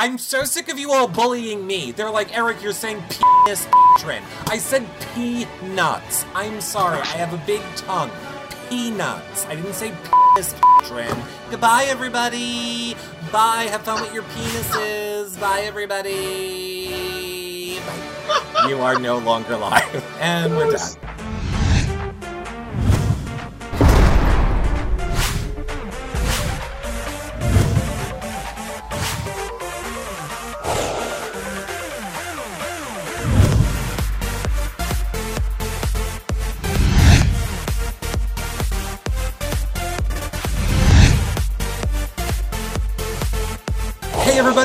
[0.00, 1.90] I'm so sick of you all bullying me.
[1.90, 4.22] They're like, Eric, you're saying penis patron.
[4.46, 6.24] I said peanuts.
[6.36, 8.08] I'm sorry, I have a big tongue.
[8.70, 9.44] Peanuts.
[9.46, 11.18] I didn't say penis patron.
[11.50, 12.94] Goodbye, everybody.
[13.32, 13.66] Bye.
[13.72, 15.38] Have fun with your penises.
[15.40, 16.20] Bye, everybody.
[17.80, 18.04] Bye.
[18.68, 20.04] You are no longer live.
[20.20, 21.07] And we're done.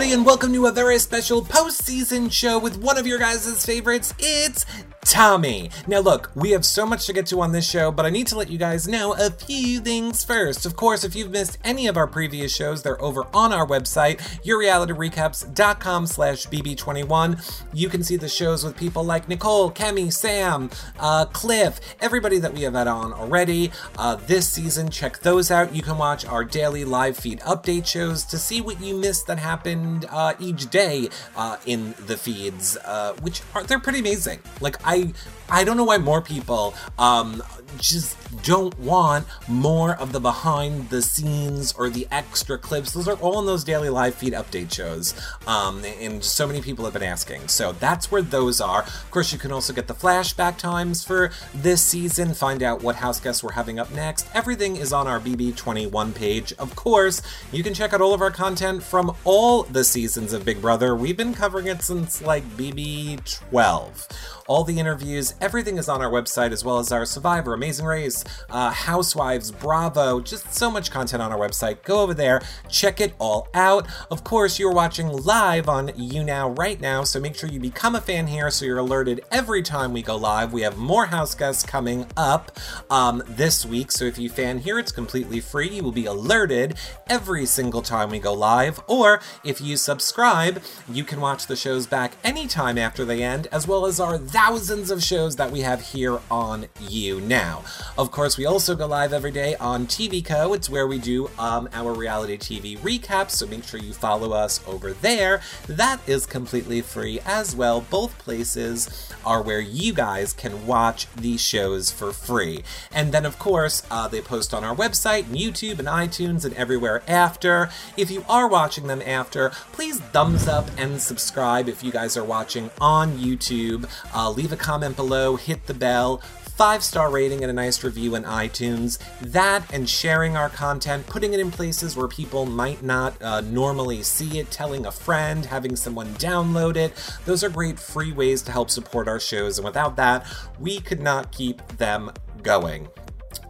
[0.04, 4.14] Everybody, and welcome to a very special post-season show with one of your guys' favorites.
[4.20, 4.66] It's
[5.06, 5.70] Tommy.
[5.88, 8.28] Now look, we have so much to get to on this show, but I need
[8.28, 10.66] to let you guys know a few things first.
[10.66, 14.20] Of course, if you've missed any of our previous shows, they're over on our website,
[14.44, 17.64] yourrealityrecaps.com slash bb21.
[17.74, 22.54] You can see the shows with people like Nicole, Kemi, Sam, uh, Cliff, everybody that
[22.54, 23.72] we have had on already.
[23.98, 25.76] Uh, this season, check those out.
[25.76, 29.40] You can watch our daily live feed update shows to see what you missed that
[29.40, 34.40] happened uh, each day uh, in the feeds, uh, which are they're pretty amazing.
[34.62, 35.14] Like I,
[35.50, 37.42] I don't know why more people um,
[37.78, 42.92] just don't want more of the behind the scenes or the extra clips.
[42.92, 45.14] Those are all in those daily live feed update shows,
[45.48, 47.48] um, and so many people have been asking.
[47.48, 48.84] So that's where those are.
[48.84, 52.34] Of course, you can also get the flashback times for this season.
[52.34, 54.28] Find out what house guests we're having up next.
[54.34, 56.54] Everything is on our BB21 page.
[56.54, 60.46] Of course, you can check out all of our content from all the seasons of
[60.46, 60.96] Big Brother.
[60.96, 64.08] We've been covering it since like BB12
[64.48, 68.24] all the interviews, everything is on our website, as well as our Survivor, Amazing Race,
[68.50, 71.84] uh, Housewives, Bravo, just so much content on our website.
[71.84, 73.88] Go over there, check it all out.
[74.12, 78.02] Of course, you're watching live on YouNow right now, so make sure you become a
[78.02, 80.52] fan here so you're alerted every time we go live.
[80.52, 82.58] We have more house guests coming up
[82.90, 85.70] um, this week, so if you fan here, it's completely free.
[85.70, 86.76] You will be alerted
[87.08, 91.88] every single time we go live, or if you subscribe, you can watch the shows
[91.88, 95.80] back anytime after they end, as well as our thousands of shows that we have
[95.80, 97.64] here on You Now.
[97.98, 100.52] Of course, we also go live every day on TV Co.
[100.52, 104.60] It's where we do um, our reality TV recaps, so make sure you follow us
[104.68, 105.42] over there.
[105.68, 107.86] That is completely free as well.
[107.90, 112.66] Both places are where you guys can watch these shows for free.
[112.92, 116.54] And then, of course, uh, they post on our website, and YouTube, and iTunes, and
[116.56, 117.70] everywhere after.
[117.96, 122.26] If you are watching them after, please thumbs up and subscribe if you guys are
[122.26, 123.90] watching on YouTube.
[124.14, 126.22] Uh, leave a comment below, hit the bell,
[126.56, 129.00] five star rating and a nice review in iTunes.
[129.22, 134.04] That and sharing our content, putting it in places where people might not uh, normally
[134.04, 136.94] see it, telling a friend, having someone download it.
[137.26, 140.26] Those are great free ways to help support our shows, and without that,
[140.60, 142.12] we could not keep them
[142.44, 142.88] going.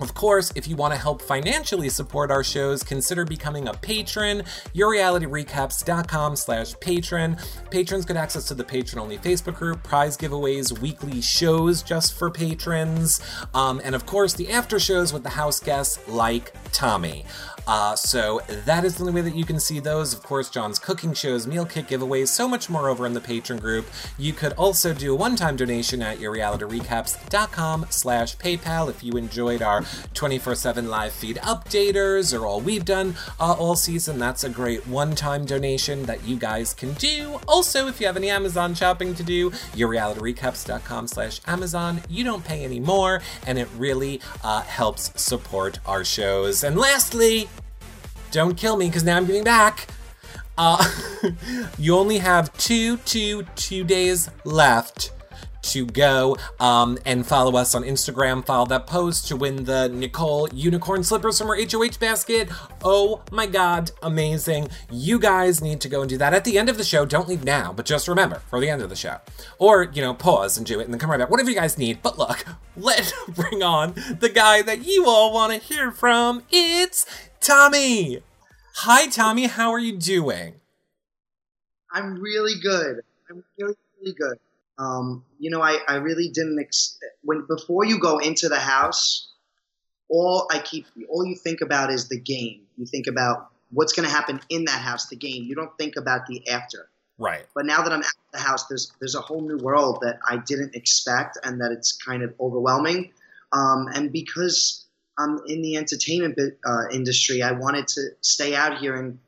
[0.04, 4.44] Of course, if you want to help financially support our shows, consider becoming a patron.
[4.76, 7.38] YourRealityRecaps.com slash patron.
[7.72, 13.22] Patrons get access to the patron-only Facebook group, prize giveaways, weekly shows just for patrons,
[13.54, 17.24] um, and of course, the after shows with the house guests like Tommy.
[17.68, 20.14] Uh, so that is the only way that you can see those.
[20.14, 23.60] Of course, John's cooking shows, meal kit giveaways, so much more over in the patron
[23.60, 23.88] group.
[24.18, 29.82] You could also do a one-time donation at yourrealityrecaps.com slash PayPal if you enjoyed our
[29.82, 34.20] 24-7 live feed updaters or all we've done uh, all season.
[34.20, 37.40] That's a great one-time donation that you guys can do.
[37.48, 42.02] Also, if you have any Amazon shopping to do, yourrealityrecaps.com slash Amazon.
[42.10, 46.64] You don't pay any more, and it really uh, helps support our shows.
[46.64, 47.48] And lastly,
[48.34, 49.88] don't kill me because now I'm getting back.
[50.58, 50.84] Uh,
[51.78, 55.12] you only have two, two, two days left
[55.64, 58.46] to go um, and follow us on Instagram.
[58.46, 62.50] Follow that post to win the Nicole unicorn slippers from her HOH basket.
[62.84, 64.70] Oh my god, amazing.
[64.92, 67.06] You guys need to go and do that at the end of the show.
[67.06, 69.18] Don't leave now, but just remember for the end of the show.
[69.58, 71.30] Or, you know, pause and do it and then come right back.
[71.30, 72.02] Whatever you guys need.
[72.02, 72.46] But look,
[72.78, 76.44] let's bring on the guy that you all want to hear from.
[76.52, 77.06] It's
[77.40, 78.22] Tommy.
[78.78, 79.48] Hi, Tommy.
[79.48, 80.56] How are you doing?
[81.92, 83.02] I'm really good.
[83.30, 84.40] I'm really, really good.
[84.78, 89.30] Um, you know, I, I really didn't ex- when before you go into the house,
[90.10, 92.62] all I keep all you think about is the game.
[92.78, 95.44] You think about what's going to happen in that house, the game.
[95.44, 96.90] You don't think about the after.
[97.18, 97.46] Right.
[97.54, 100.38] But now that I'm at the house, there's there's a whole new world that I
[100.38, 103.12] didn't expect, and that it's kind of overwhelming.
[103.52, 104.86] Um, and because
[105.20, 109.20] I'm in the entertainment uh, industry, I wanted to stay out here and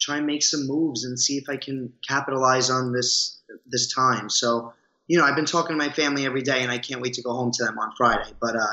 [0.00, 4.30] try and make some moves and see if I can capitalize on this this time.
[4.30, 4.72] So,
[5.08, 7.22] you know, I've been talking to my family every day, and I can't wait to
[7.22, 8.30] go home to them on Friday.
[8.40, 8.66] But uh,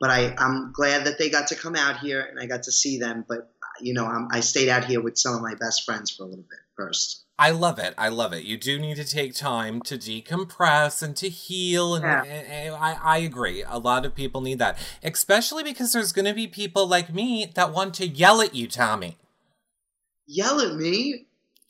[0.00, 2.72] but I I'm glad that they got to come out here and I got to
[2.72, 3.24] see them.
[3.28, 3.50] But
[3.80, 6.26] you know, I'm, I stayed out here with some of my best friends for a
[6.26, 7.24] little bit first.
[7.38, 7.94] I love it.
[7.98, 8.44] I love it.
[8.44, 11.94] You do need to take time to decompress and to heal.
[11.96, 12.22] And, Yeah.
[12.22, 13.64] and- and I, I agree.
[13.66, 17.50] A lot of people need that, especially because there's going to be people like me
[17.56, 19.16] that want to yell at you, Tommy.
[20.26, 21.26] Yell at me?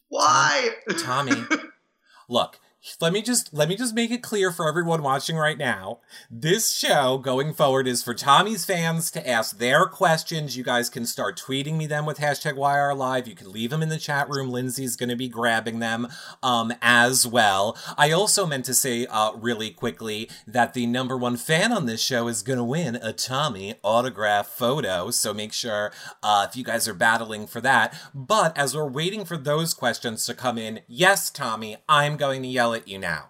[0.09, 0.71] Why?
[0.99, 1.45] Tommy,
[2.29, 2.59] look,
[3.01, 6.01] let me just let me just make it clear for everyone watching right now.
[6.29, 10.57] This show going forward is for Tommy's fans to ask their questions.
[10.57, 13.29] You guys can start tweeting me them with hashtag YRLive.
[13.29, 14.51] You can leave them in the chat room.
[14.51, 16.09] Lindsay's going to be grabbing them
[16.43, 17.79] um, as well.
[17.97, 22.03] I also meant to say uh, really quickly that the number one fan on this
[22.03, 25.11] show is going to win a Tommy autograph photo.
[25.11, 25.93] So make sure
[26.23, 27.95] uh, if you guys are battling for that.
[28.13, 32.49] But as we're waiting for those questions to come in, yes, Tommy, I'm going to
[32.49, 33.29] yell at you now.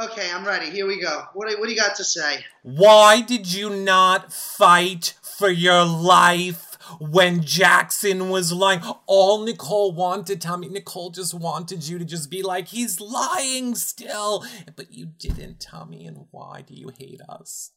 [0.00, 0.70] okay, I'm ready.
[0.70, 1.24] Here we go.
[1.34, 2.44] What do, what do you got to say?
[2.62, 8.80] Why did you not fight for your life when Jackson was lying?
[9.06, 14.44] All Nicole wanted, Tommy, Nicole just wanted you to just be like, he's lying still.
[14.74, 17.70] But you didn't, Tommy, and why do you hate us?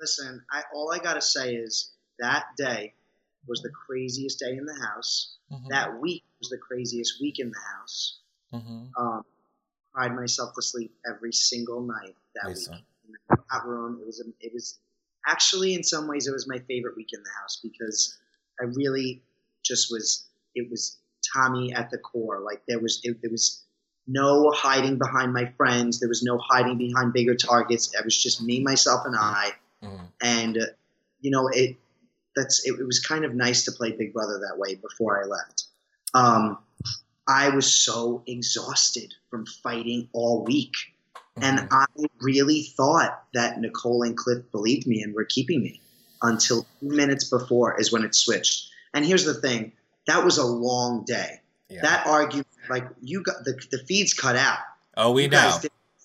[0.00, 2.94] Listen, I, all I got to say is that day
[3.46, 5.36] was the craziest day in the house.
[5.50, 8.18] Mhm, That week was the craziest week in the house.
[8.52, 8.90] Mhm.
[8.96, 9.24] Um,
[9.92, 12.72] cried myself to sleep every single night that week Lisa.
[13.06, 13.98] in the hot room.
[14.00, 14.78] It was a, it was
[15.26, 18.18] actually in some ways it was my favorite week in the house because
[18.60, 19.22] I really
[19.62, 20.98] just was it was
[21.34, 22.40] Tommy at the core.
[22.40, 23.62] Like there was it, there was
[24.06, 26.00] no hiding behind my friends.
[26.00, 27.94] There was no hiding behind bigger targets.
[27.94, 29.52] It was just me, myself, and I.
[29.82, 30.08] Mhm.
[30.22, 30.66] And uh,
[31.20, 31.76] you know it
[32.34, 35.26] that's it, it was kind of nice to play Big Brother that way before I
[35.26, 35.64] left.
[36.14, 36.58] Um,
[37.28, 40.72] I was so exhausted from fighting all week.
[41.36, 41.68] And Mhm.
[41.70, 41.86] I
[42.20, 45.80] really thought that Nicole and Cliff believed me and were keeping me
[46.22, 48.68] until two minutes before is when it switched.
[48.94, 49.72] And here's the thing
[50.06, 51.40] that was a long day.
[51.70, 51.80] Yeah.
[51.82, 54.58] That argument, like, you got the, the feeds cut out.
[54.96, 55.58] oh, we you know.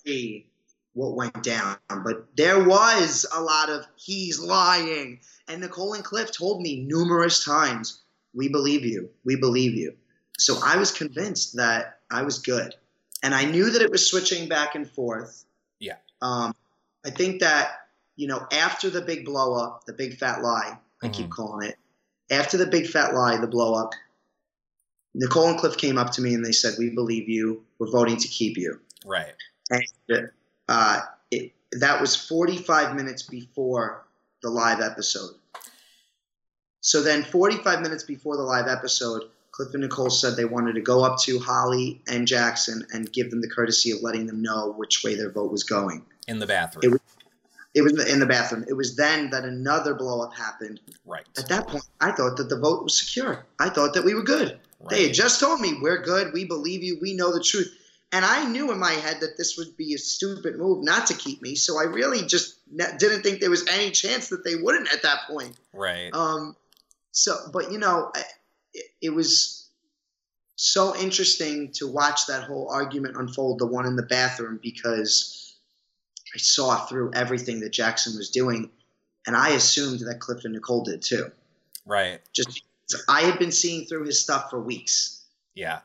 [0.06, 0.46] see
[0.94, 5.20] what went down, but there was a lot of he's lying.
[5.48, 8.00] And Nicole and Cliff told me numerous times,
[8.34, 9.10] "We believe you.
[9.26, 9.94] We believe you."
[10.38, 12.76] So I was convinced that I was good,
[13.24, 15.46] and I knew that it was switching back and forth.
[15.80, 15.96] Yeah.
[16.22, 16.56] Um,
[17.06, 17.72] I think that
[18.16, 21.76] you know after the big blow up, the big fat lie, I keep calling it.
[22.30, 23.94] After the big fat lie, the blow up,
[25.14, 27.64] Nicole and Cliff came up to me and they said, "We believe you.
[27.80, 29.34] We're voting to keep you." Right.
[29.72, 30.30] and
[30.70, 31.02] uh,
[31.32, 34.06] it, that was 45 minutes before
[34.42, 35.36] the live episode.
[36.82, 39.24] So then, 45 minutes before the live episode,
[39.58, 43.32] Cliff and Nicole said they wanted to go up to Holly and Jackson and give
[43.32, 46.06] them the courtesy of letting them know which way their vote was going.
[46.28, 46.84] In the bathroom.
[46.84, 47.00] It was-
[47.74, 48.66] It was in the bathroom.
[48.68, 50.80] It was then that another blow up happened.
[51.06, 51.26] right.
[51.38, 53.46] At that point, I thought that the vote was secure.
[53.60, 54.60] I thought that we were good.
[54.80, 54.90] right.
[54.92, 56.34] They had just told me we're good.
[56.34, 57.00] We believe you.
[57.02, 57.72] We know the truth.
[58.12, 61.14] And I knew in my head that this would be a stupid move not to
[61.16, 61.56] keep me.
[61.56, 65.22] So I really just didn't think there was any chance that they wouldn't at that
[65.28, 65.56] point.
[65.74, 66.12] right.
[66.14, 66.56] Um,
[67.12, 68.12] so, but you know,
[68.78, 69.70] it, it was
[70.56, 75.56] so interesting to watch that whole argument unfold, the one in the bathroom, because
[76.34, 78.70] I saw through everything that Jackson was doing.
[79.26, 81.32] And I assumed that Clifton Nicole did too.
[81.86, 82.22] right.
[82.34, 82.64] Just
[83.10, 85.26] I had been seeing through his stuff for weeks.
[85.54, 85.80] Yeah.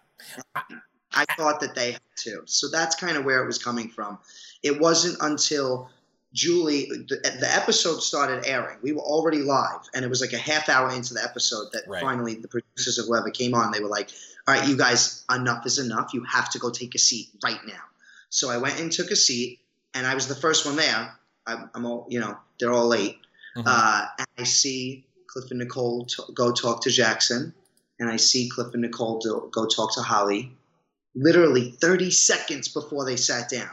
[1.12, 2.42] I thought that they had to.
[2.46, 4.18] So that's kind of where it was coming from.
[4.62, 5.90] It wasn't until
[6.32, 8.78] Julie, the, the episode started airing.
[8.82, 11.86] We were already live, and it was like a half hour into the episode that
[11.86, 12.00] Right.
[12.00, 13.70] finally the producers of whoever came on.
[13.72, 14.10] They were like,
[14.48, 16.12] "All right, you guys, enough is enough.
[16.14, 17.82] You have to go take a seat right now."
[18.30, 19.60] So I went and took a seat,
[19.94, 21.12] and I was the first one there.
[21.46, 23.18] I'm, I'm all, you know, they're all late.
[23.56, 23.64] Mhm.
[23.66, 27.52] Uh, and I see Cliff and Nicole t- go talk to Jackson,
[27.98, 30.56] and I see Cliff and Nicole do- go talk to Holly.
[31.14, 33.68] Literally 30 seconds before they sat down.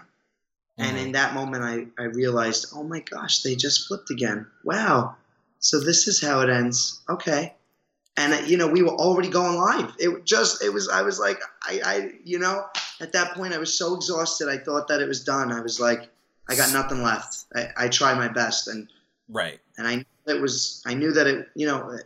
[0.79, 4.47] And in that moment, I, I realized, oh my gosh, they just flipped again.
[4.63, 5.15] Wow.
[5.59, 7.01] So this is how it ends.
[7.09, 7.53] Okay.
[8.15, 9.93] And, you know, we were already going live.
[9.99, 12.65] It just, it was, I was like, I, I, you know,
[12.99, 14.49] at that point, I was so exhausted.
[14.49, 15.51] I thought that it was done.
[15.51, 16.09] I was like,
[16.49, 17.45] I got nothing left.
[17.55, 18.67] I, I tried my best.
[18.67, 18.87] And,
[19.29, 19.59] right.
[19.77, 21.97] and I knew it was, I knew that it, you know, uh,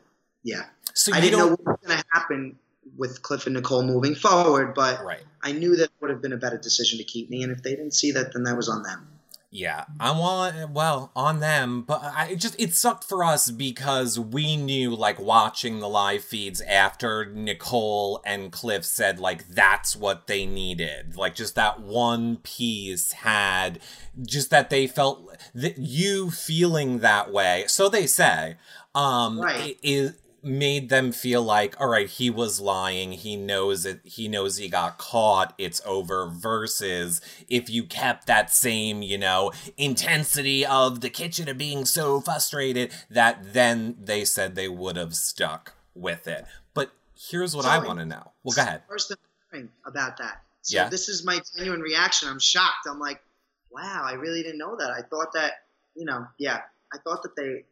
[0.44, 0.65] yeah.
[0.94, 2.60] So I didn't know what was going to happen
[2.98, 5.24] with Cliff and Nicole moving forward, but Right.
[5.42, 7.44] I knew that would have been a better decision to keep me.
[7.44, 9.08] And if they didn't see that, then that was on them.
[9.56, 14.20] Yeah, I want well on them, but I it just it sucked for us because
[14.20, 20.26] we knew like watching the live feeds after Nicole and Cliff said like that's what
[20.26, 21.18] they needed.
[21.18, 23.80] Like just that one piece had
[24.26, 27.66] just that they felt that you feeling that way.
[27.68, 28.56] So they say
[28.96, 29.78] um Right.
[29.84, 34.58] is made them feel like all right he was lying he knows it he knows
[34.58, 41.02] he got caught it's over versus if you kept that same you know intensity of
[41.02, 46.28] the kitchen of being so frustrated that then they said they would have stuck with
[46.28, 49.14] it but here's what i want to know well go ahead First
[49.52, 50.42] thing about that.
[50.64, 50.90] So Yeah.
[50.90, 52.28] this is my genuine reaction.
[52.28, 52.88] I'm shocked.
[52.90, 53.22] I'm like,
[53.70, 54.90] wow, I really didn't know that.
[54.90, 57.64] I thought that, you know, yeah, I thought that they.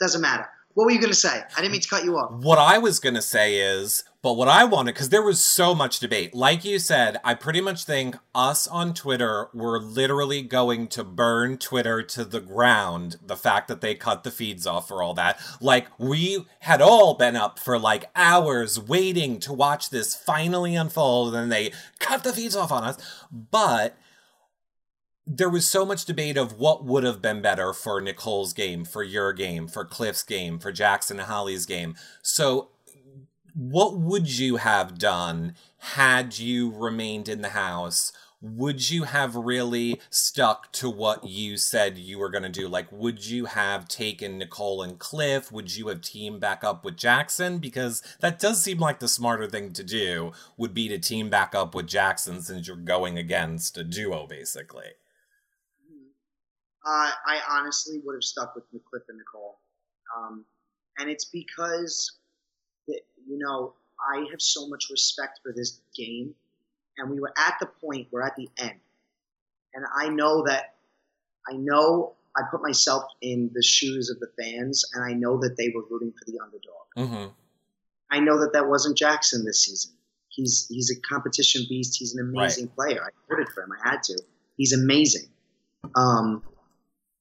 [0.00, 0.48] Doesn't matter.
[0.76, 1.40] What were you going to say?
[1.56, 2.30] I didn't mean to cut you off.
[2.44, 5.74] What I was going to say is, but what I wanted, because there was so
[5.74, 6.34] much debate.
[6.34, 11.56] Like you said, I pretty much think us on Twitter were literally going to burn
[11.56, 13.16] Twitter to the ground.
[13.24, 15.40] The fact that they cut the feeds off for all that.
[15.62, 21.34] Like, we had all been up for like hours waiting to watch this finally unfold,
[21.34, 22.98] and they cut the feeds off on us.
[23.32, 23.96] But
[25.26, 29.02] there was so much debate of what would have been better for Nicole's game, for
[29.02, 31.96] your game, for Cliff's game, for Jackson and Holly's game.
[32.22, 32.68] So,
[33.54, 38.12] what would you have done had you remained in the house?
[38.40, 42.68] Would you have really stuck to what you said you were going to do?
[42.68, 45.50] Like, would you have taken Nicole and Cliff?
[45.50, 47.58] Would you have teamed back up with Jackson?
[47.58, 51.54] Because that does seem like the smarter thing to do would be to team back
[51.54, 54.92] up with Jackson since you're going against a duo, basically.
[56.86, 59.58] Uh, I honestly would have stuck with Cliff and Nicole.
[60.16, 60.44] Um,
[60.98, 62.12] and it's because,
[62.86, 66.32] that, you know, I have so much respect for this game.
[66.98, 68.78] And we were at the point, we're at the end.
[69.74, 70.74] And I know that,
[71.48, 75.56] I know I put myself in the shoes of the fans, and I know that
[75.56, 76.86] they were rooting for the underdog.
[76.96, 77.32] Mm-hmm.
[78.10, 79.92] I know that that wasn't Jackson this season.
[80.28, 81.96] He's he's a competition beast.
[81.98, 83.02] He's an amazing player.
[83.02, 83.70] I voted for him.
[83.72, 84.20] I had to.
[84.56, 85.28] He's amazing.
[85.94, 86.42] Um,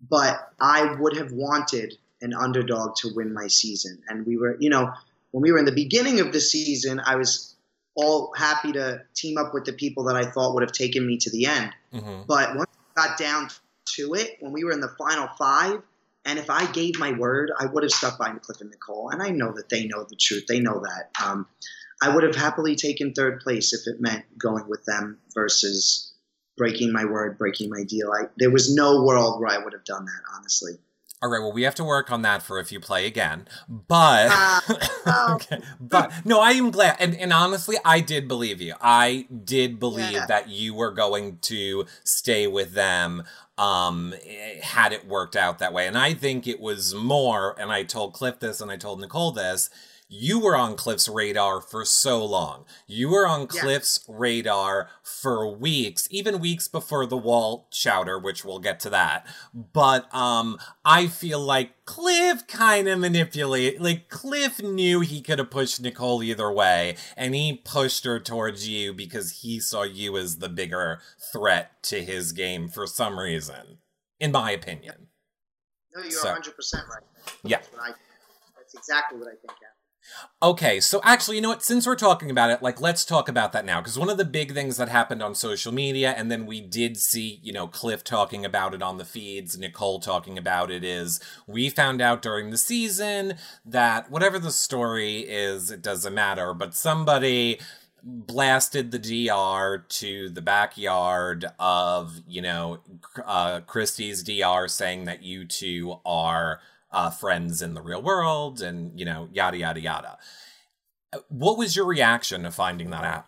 [0.10, 4.02] but I would have wanted an underdog to win my season.
[4.08, 4.92] And we were, you know,
[5.32, 7.56] when we were in the beginning of the season, I was
[7.96, 11.18] all happy to team up with the people that I thought would have taken me
[11.18, 11.72] to the end.
[11.94, 12.24] Mm-hmm.
[12.28, 13.50] But once I got down
[13.96, 15.82] to it, when we were in the final five,
[16.26, 19.10] and if I gave my word, I would have stuck by Cliff and Nicole.
[19.10, 20.46] And I know that they know the truth.
[20.48, 21.24] They know that.
[21.24, 21.48] Um,
[22.02, 26.12] I would have happily taken third place if it meant going with them versus
[26.58, 28.12] breaking my word, breaking my deal.
[28.12, 30.74] I, there was no world where I would have done that, honestly.
[31.22, 33.48] All right, well, we have to work on that for if you play again.
[33.68, 38.76] But Ah, okay, but no, I am glad, and and honestly, I did believe you.
[38.82, 40.26] I did believe Yeah.
[40.28, 43.24] that you were going to stay with them.
[43.58, 47.56] Um, eh, had it worked out that way, and I think it was more.
[47.60, 49.70] And I told Cliff this, and I told Nicole this.
[50.08, 52.66] You were on Cliff's radar for so long.
[52.86, 53.62] You were on Yeah.
[53.62, 59.26] Cliff's radar for weeks, even weeks before the wall shouter, which we'll get to that.
[59.54, 65.50] But um I feel like Cliff kind of manipulated like Cliff knew he could have
[65.50, 70.38] pushed Nicole either way, and he pushed her towards you because he saw you as
[70.38, 71.00] the bigger
[71.32, 73.80] threat to his game for some reason.
[74.20, 75.08] In my opinion.
[75.96, 77.04] no, you're So- 100% right.
[77.44, 77.58] Yeah.
[77.58, 77.88] That's, I,
[78.58, 79.54] that's exactly what I think.
[80.42, 81.64] Okay, so actually, you know what?
[81.64, 83.80] Since we're talking about it, like, let's talk about that now.
[83.82, 86.98] Because one of the big things that happened on social media, and then we did
[86.98, 91.20] see, you know, Cliff talking about it on the feeds, Nicole talking about it, is
[91.48, 93.36] we found out during the season
[93.66, 97.60] that whatever the story is, it doesn't matter, but somebody
[98.04, 102.80] blasted the DR to the backyard of, you know,
[103.26, 106.60] uh, Christie's DR saying that you two are
[106.96, 110.18] uh, friends in the real world and, you know, yada, yada, yada.
[111.14, 113.26] Uh, What was your reaction to finding that out?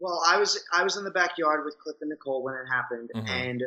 [0.00, 3.10] Well, I was I was in the backyard with Cliff and Nicole when it happened,
[3.14, 3.28] Mhm.
[3.28, 3.62] and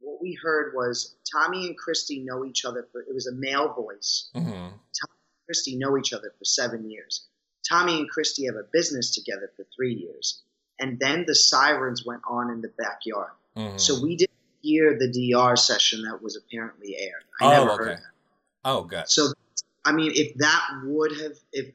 [0.00, 3.72] what we heard was Tommy and Christie know each other for it was a male
[3.72, 4.30] voice.
[4.34, 4.76] Mm-hmm.
[5.46, 7.26] Christie know each other for seven years.
[7.68, 10.42] Tommy and Christie have a business together for three years,
[10.80, 13.32] and then the sirens went on in the backyard.
[13.56, 13.78] Mm-hmm.
[13.78, 17.24] So we didn't hear the DR session that was apparently aired.
[17.40, 17.84] I Oh, never okay.
[17.90, 18.02] heard that.
[18.64, 19.08] oh, good.
[19.08, 19.32] So,
[19.84, 21.66] I mean, if that would have if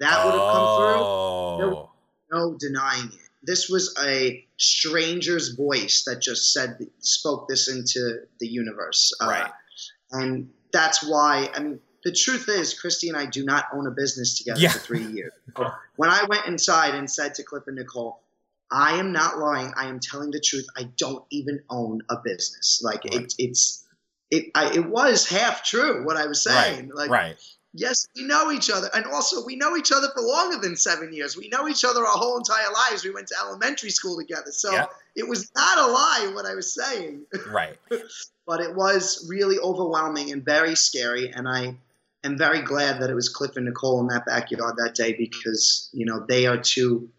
[0.00, 1.90] that would have come through, Oh.
[2.30, 3.28] no denying it.
[3.44, 9.52] This was a stranger's voice that just said spoke this into the universe, Uh, Right.
[10.12, 11.50] and that's why.
[11.54, 14.72] I mean, the truth is, Christie and I do not own a business together Yeah.
[14.72, 15.32] for three years.
[15.96, 18.20] When I went inside and said to Cliff and Nicole,
[18.72, 19.72] I am not lying.
[19.76, 20.66] I am telling the truth.
[20.76, 22.80] I don't even own a business.
[22.82, 23.20] Like Right.
[23.22, 23.84] it, it's
[24.30, 24.46] it.
[24.54, 26.88] I, it was half true what I was saying.
[26.88, 27.36] right, Like right.
[27.74, 31.12] yes, we know each other, and also we know each other for longer than seven
[31.12, 31.36] years.
[31.36, 33.04] We know each other our whole entire lives.
[33.04, 34.86] We went to elementary school together, so Yeah.
[35.16, 37.26] it was not a lie what I was saying.
[37.48, 37.76] Right.
[38.46, 41.30] but it was really overwhelming and very scary.
[41.30, 41.76] And I
[42.24, 45.90] am very glad that it was Cliff and Nicole in that backyard that day because
[45.92, 47.10] you know they are two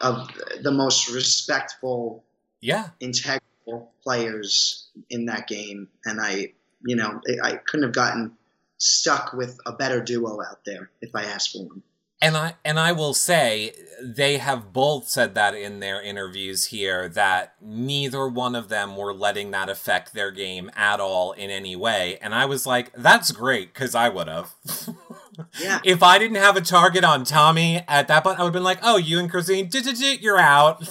[0.00, 0.28] of
[0.62, 2.24] the most respectful,
[2.60, 2.90] Yeah.
[3.00, 5.88] integral players in that game.
[6.04, 6.52] And I,
[6.84, 8.36] you know, I couldn't have gotten
[8.78, 11.82] stuck with a better duo out there if I asked for one.
[12.20, 17.08] And I and I will say they have both said that in their interviews here
[17.08, 21.74] that neither one of them were letting that affect their game at all in any
[21.74, 22.18] way.
[22.22, 24.54] And I was like, that's great cuz I would have.
[25.84, 28.62] If I didn't have a target on Tommy at that point, I would have been
[28.64, 29.68] like, "Oh, you and Christine,
[30.22, 30.86] you're out."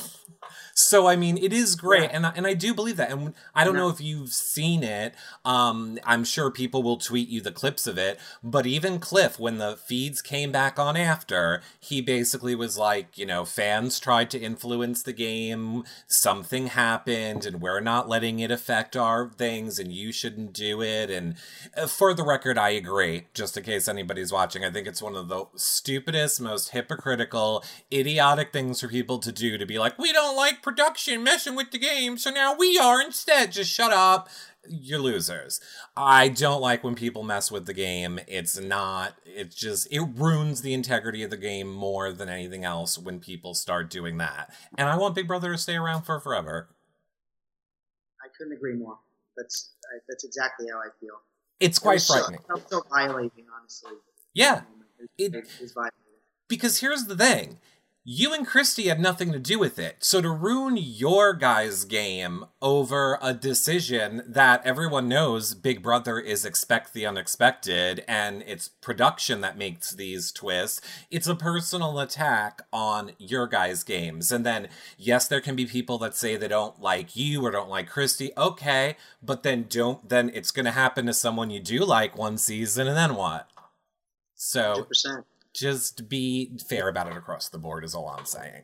[0.74, 2.10] So I mean, it is great, Yeah.
[2.14, 3.12] and I, and I do believe that.
[3.12, 3.82] And I don't Yeah.
[3.82, 5.14] know if you've seen it.
[5.46, 8.20] Um, I'm sure people will tweet you the clips of it.
[8.44, 13.26] But even Cliff, when the feeds came back on after, he basically was like, you
[13.26, 15.84] know, fans tried to influence the game.
[16.08, 21.10] Something happened, and we're not letting it affect our things, and you shouldn't do it.
[21.10, 21.36] And
[21.76, 23.28] uh, for the record, I agree.
[23.34, 28.54] Just in case anybody's watching, I think it's one of the stupidest, most hypocritical, idiotic
[28.54, 31.80] things for people to do to be like, we don't like production messing with the
[31.80, 33.52] game, so now we are instead.
[33.52, 34.30] Just shut up.
[34.70, 35.60] You're losers.
[35.98, 38.20] I don't like when people mess with the game.
[38.28, 42.98] It's not, it's just, it ruins the integrity of the game more than anything else
[42.98, 44.54] when people start doing that.
[44.78, 46.70] And I want Big Brother to stay around for forever.
[48.24, 49.00] I couldn't agree more.
[49.36, 49.72] That's
[50.08, 51.16] that's exactly how I feel.
[51.60, 52.40] It's quite frightening.
[52.48, 53.94] felt so violating, honestly.
[54.34, 54.62] Yeah.
[55.18, 55.48] It, It-.
[56.48, 57.58] Because here's the thing
[58.04, 59.98] you and Christie had nothing to do with it.
[60.00, 66.44] So to ruin your guys' game over a decision that everyone knows Big Brother is
[66.44, 70.82] expect the unexpected and it's production that makes these twists,
[71.12, 74.32] it's a personal attack on your guys' games.
[74.32, 77.70] And then, yes, there can be people that say they don't like you or don't
[77.70, 78.32] like Christie.
[78.36, 82.40] Okay, but then don't, then it's going to happen to someone you do like one
[82.40, 83.48] season and then what?
[84.34, 85.24] So 100%.
[85.54, 88.64] Just be fair about it across the board is all I'm saying.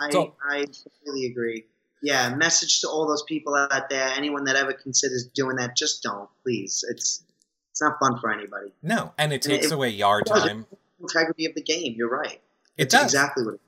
[0.00, 1.66] I, So- I completely agree.
[2.00, 6.00] Yeah, message to all those people out there, anyone that ever considers doing that, just
[6.02, 6.84] don't, please.
[6.88, 7.24] It's
[7.72, 8.72] it's not fun for anybody.
[8.82, 10.66] No, and it And takes it- away yard time.
[11.00, 11.94] Integrity of the game.
[11.96, 12.40] You're right.
[12.76, 13.04] It It's does.
[13.04, 13.60] exactly what it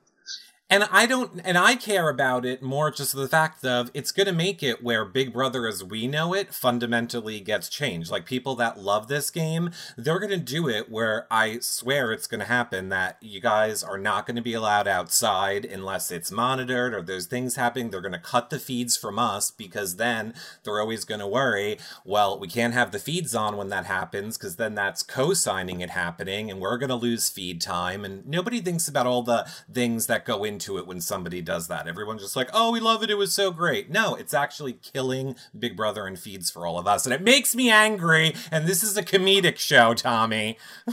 [0.71, 4.27] And I don't and I care about it more just the fact of it's going
[4.27, 8.09] to make it where Big Brother as we know it fundamentally gets changed.
[8.09, 12.25] Like people that love this game, they're going to do it where I swear it's
[12.25, 16.31] going to happen that you guys are not going to be allowed outside unless it's
[16.31, 17.89] monitored or there's things happening.
[17.89, 21.79] They're going to cut the feeds from us because then they're always going to worry,
[22.05, 25.89] well, we can't have the feeds on when that happens because then that's co-signing it
[25.89, 30.07] happening and we're going to lose feed time and nobody thinks about all the things
[30.07, 31.87] that go into it when somebody does that.
[31.87, 33.09] Everyone's just like, "Oh, we love it.
[33.09, 36.87] It was so great." No, it's actually killing Big Brother and feeds for all of
[36.87, 40.57] us and it makes me angry and this is a comedic show, Tommy.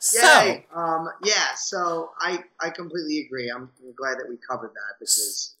[0.00, 3.50] so, Um, yeah, so I, I completely agree.
[3.50, 5.54] I'm glad that we covered that because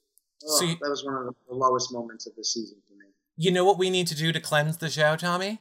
[0.46, 3.06] oh, So you- that was one of the lowest moments of the season for me.
[3.36, 5.60] you know what we need to do to cleanse the show, Tommy?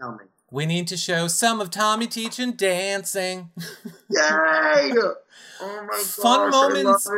[0.00, 0.24] Tell me.
[0.50, 3.50] We need to show some of Tommy teaching dancing.
[4.10, 4.92] Yay!
[5.62, 7.10] Oh my Fun gosh, moments.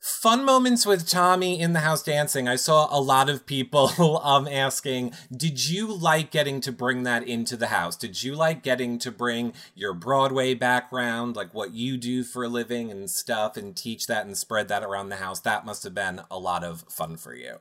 [0.00, 2.48] Fun moments with Tommy in the house dancing.
[2.48, 3.90] I saw a lot of people
[4.24, 7.94] um asking, "Did you like getting to bring that into the house?
[7.96, 12.48] Did you like getting to bring your Broadway background, like what you do for a
[12.48, 15.40] living and stuff and teach that and spread that around the house?
[15.40, 17.56] That must have been a lot of fun for you."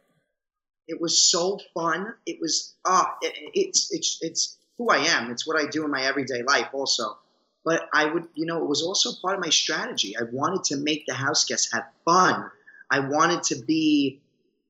[0.88, 2.14] It was so fun.
[2.26, 5.32] It was ah, it, it's it's it's who I am.
[5.32, 7.18] It's what I do in my everyday life also.
[7.66, 10.18] But I would, you know, it was also part of my strategy.
[10.18, 12.50] I wanted to make the house guests have fun.
[12.92, 14.20] I wanted to be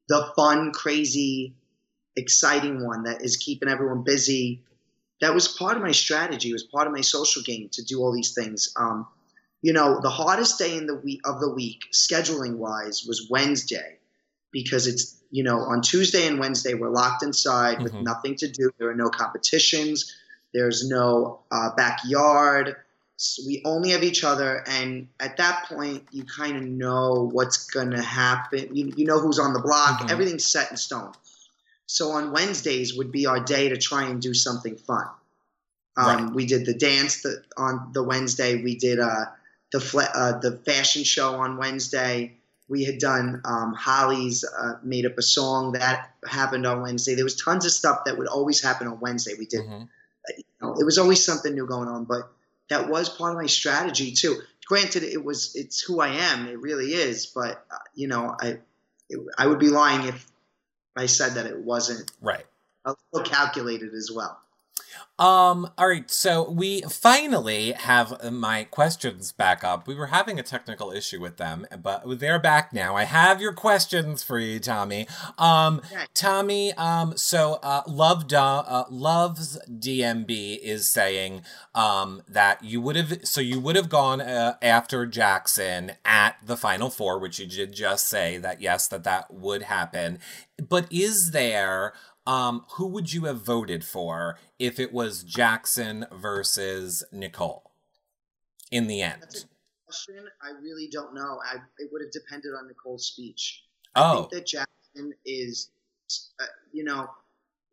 [0.08, 1.56] the fun, crazy,
[2.16, 4.62] exciting one that is keeping everyone busy.
[5.22, 6.50] That was part of my strategy.
[6.50, 8.74] It was part of my social game to do all these things.
[8.76, 9.08] Um,
[9.62, 13.98] you know, the hardest day in the week of the week, scheduling wise, was Wednesday
[14.52, 18.04] because it's you know on Tuesday and Wednesday we're locked inside with Mhm.
[18.04, 18.72] nothing to do.
[18.78, 20.16] There are no competitions.
[20.54, 22.76] There's no uh, backyard.
[23.18, 27.66] So we only have each other, and at that point, you kind of know what's
[27.68, 28.76] gonna happen.
[28.76, 30.02] You, you know who's on the block.
[30.02, 30.12] Mhm.
[30.12, 31.14] Everything's set in stone.
[31.88, 35.08] So on Wednesdays would be our day to try and do something fun.
[35.98, 36.34] Um, Right.
[36.34, 38.62] We did the dance the, on the Wednesday.
[38.64, 39.26] We did uh,
[39.72, 42.36] the fla- uh, the fashion show on Wednesday.
[42.70, 47.16] We had done um, Holly's uh, made up a song that happened on Wednesday.
[47.16, 49.34] There was tons of stuff that would always happen on Wednesday.
[49.38, 49.62] We did.
[49.62, 49.90] Mhm.
[50.38, 52.32] You know, it was always something new going on, but
[52.70, 54.42] that was part of my strategy too.
[54.66, 56.48] Granted, it was it's who I am.
[56.48, 57.26] It really is.
[57.26, 58.60] But uh, you know, I
[59.10, 60.26] it, I would be lying if
[60.96, 62.46] I said that it wasn't Right.
[62.86, 64.40] a little calculated as well.
[65.20, 69.88] Um, all right, so we finally have my questions back up.
[69.88, 72.96] We were having a technical issue with them, but they're back now.
[72.96, 75.08] I have your questions for you, Tommy.
[75.38, 75.82] Um.
[76.14, 81.42] Tommy, um, so uh, Love uh, Love's DMB is saying
[81.76, 86.58] um, that you would have, so you would have gone uh, after Jackson at the
[86.58, 90.20] Final Four, which you did just say that yes, that that would happen.
[90.58, 91.94] But is there
[92.26, 97.72] um, who would you have voted for if it was Jackson versus Nicole
[98.72, 99.46] in the That's end?
[99.46, 100.26] a question.
[100.42, 101.40] I really don't know.
[101.46, 103.64] I, it would have depended on Nicole's speech.
[103.96, 105.70] Oh, I think that Jackson is,
[106.40, 107.10] uh, you know,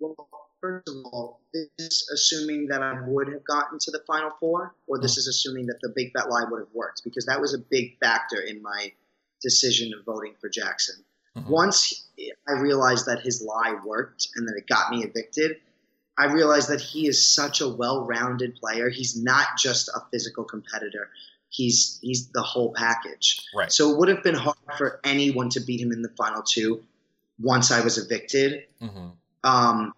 [0.01, 0.29] well,
[0.61, 4.75] first of all, this is assuming that I would have gotten to the Final Four,
[4.87, 7.55] or this is assuming that the big bet lie would have worked, because that was
[7.55, 8.93] a big factor in my
[9.43, 10.97] decision of voting for Jackson.
[11.37, 11.47] Mhm.
[11.47, 12.05] Once
[12.49, 15.57] I realized that his lie worked and that it got me evicted,
[16.19, 18.91] I realized that he is such a well-rounded player.
[18.91, 21.09] He's not just a physical competitor.
[21.49, 23.41] He's he's the whole package.
[23.55, 23.73] right.
[23.73, 26.85] So it would have been hard for anyone to beat him in the final two
[27.39, 28.65] once I was evicted.
[28.81, 29.09] hmm
[29.45, 29.95] Um,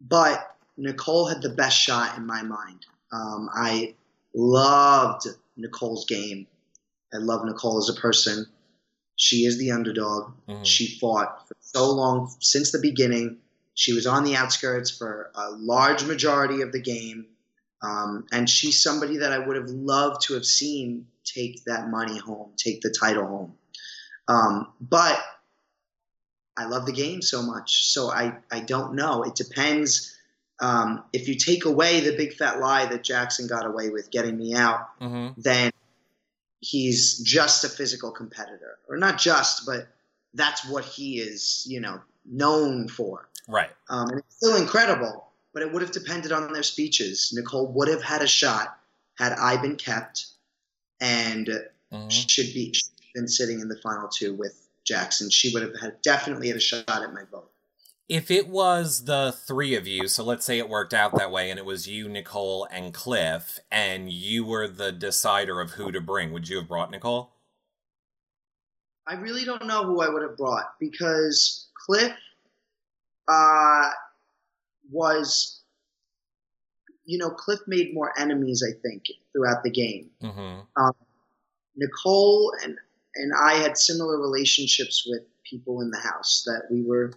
[0.00, 2.84] but Nicole had the best shot in my mind.
[3.12, 3.94] Um, I
[4.34, 5.26] loved
[5.56, 6.46] Nicole's game.
[7.14, 8.46] I love Nicole as a person.
[9.16, 10.32] She is the underdog.
[10.48, 13.38] hmm She fought for so long since the beginning.
[13.74, 17.26] She was on the outskirts for a large majority of the game.
[17.82, 22.18] Um, and she's somebody that I would have loved to have seen take that money
[22.18, 23.54] home, take the title home.
[24.28, 25.22] Um, but
[26.56, 27.92] I love the game so much.
[27.92, 29.24] So I, I don't know.
[29.24, 30.16] It depends.
[30.58, 34.38] Um, if you take away the big fat lie that Jackson got away with getting
[34.38, 35.70] me out, hmm then
[36.60, 38.78] he's just a physical competitor.
[38.88, 39.88] Or not just, but
[40.34, 43.28] that's what he is, you know, known for.
[43.48, 43.70] Right.
[43.88, 47.32] Um, and it's still incredible, but it would have depended on their speeches.
[47.34, 48.78] Nicole would have had a shot
[49.18, 50.26] had I been kept
[51.00, 51.48] and
[51.92, 52.74] hmm should be
[53.14, 55.30] been sitting in the final two with Jackson.
[55.30, 57.50] She would have had definitely had a shot at my vote.
[58.08, 61.50] If it was the three of you, so let's say it worked out that way
[61.50, 66.00] and it was you, Nicole, and Cliff, and you were the decider of who to
[66.00, 67.32] bring, would you have brought Nicole?
[69.08, 72.12] I really don't know who I would have brought because Cliff
[73.28, 73.90] uh,
[74.90, 75.62] was,
[77.04, 80.10] you know, Cliff made more enemies, I think, throughout the game.
[80.20, 80.60] hmm
[81.78, 82.78] Nicole and
[83.16, 87.12] and I had similar relationships with people in the house that we were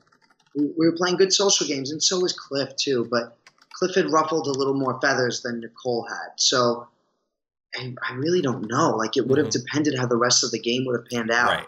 [0.55, 3.07] we, we were playing good social games, and so was Cliff too.
[3.09, 3.37] But
[3.73, 6.87] Cliff had ruffled a little more feathers than Nicole had, so.
[7.75, 8.95] I, I really don't know.
[8.97, 9.61] Like it would have Mhm.
[9.61, 11.49] depended how the rest of the game would have panned out.
[11.49, 11.67] Right.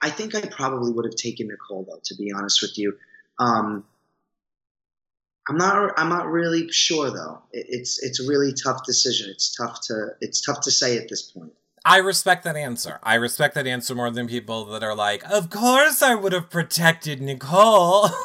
[0.00, 2.96] I think I probably would have taken Nicole though, to be honest with you.
[3.38, 3.84] Um,
[5.46, 5.92] I'm not.
[5.98, 7.42] I'm not really sure though.
[7.52, 9.28] It, it's it's a really tough decision.
[9.28, 11.52] It's tough to it's tough to say at this point.
[11.84, 12.98] I respect that answer.
[13.02, 16.50] I respect that answer more than people that are like, of course I would have
[16.50, 18.08] protected Nicole.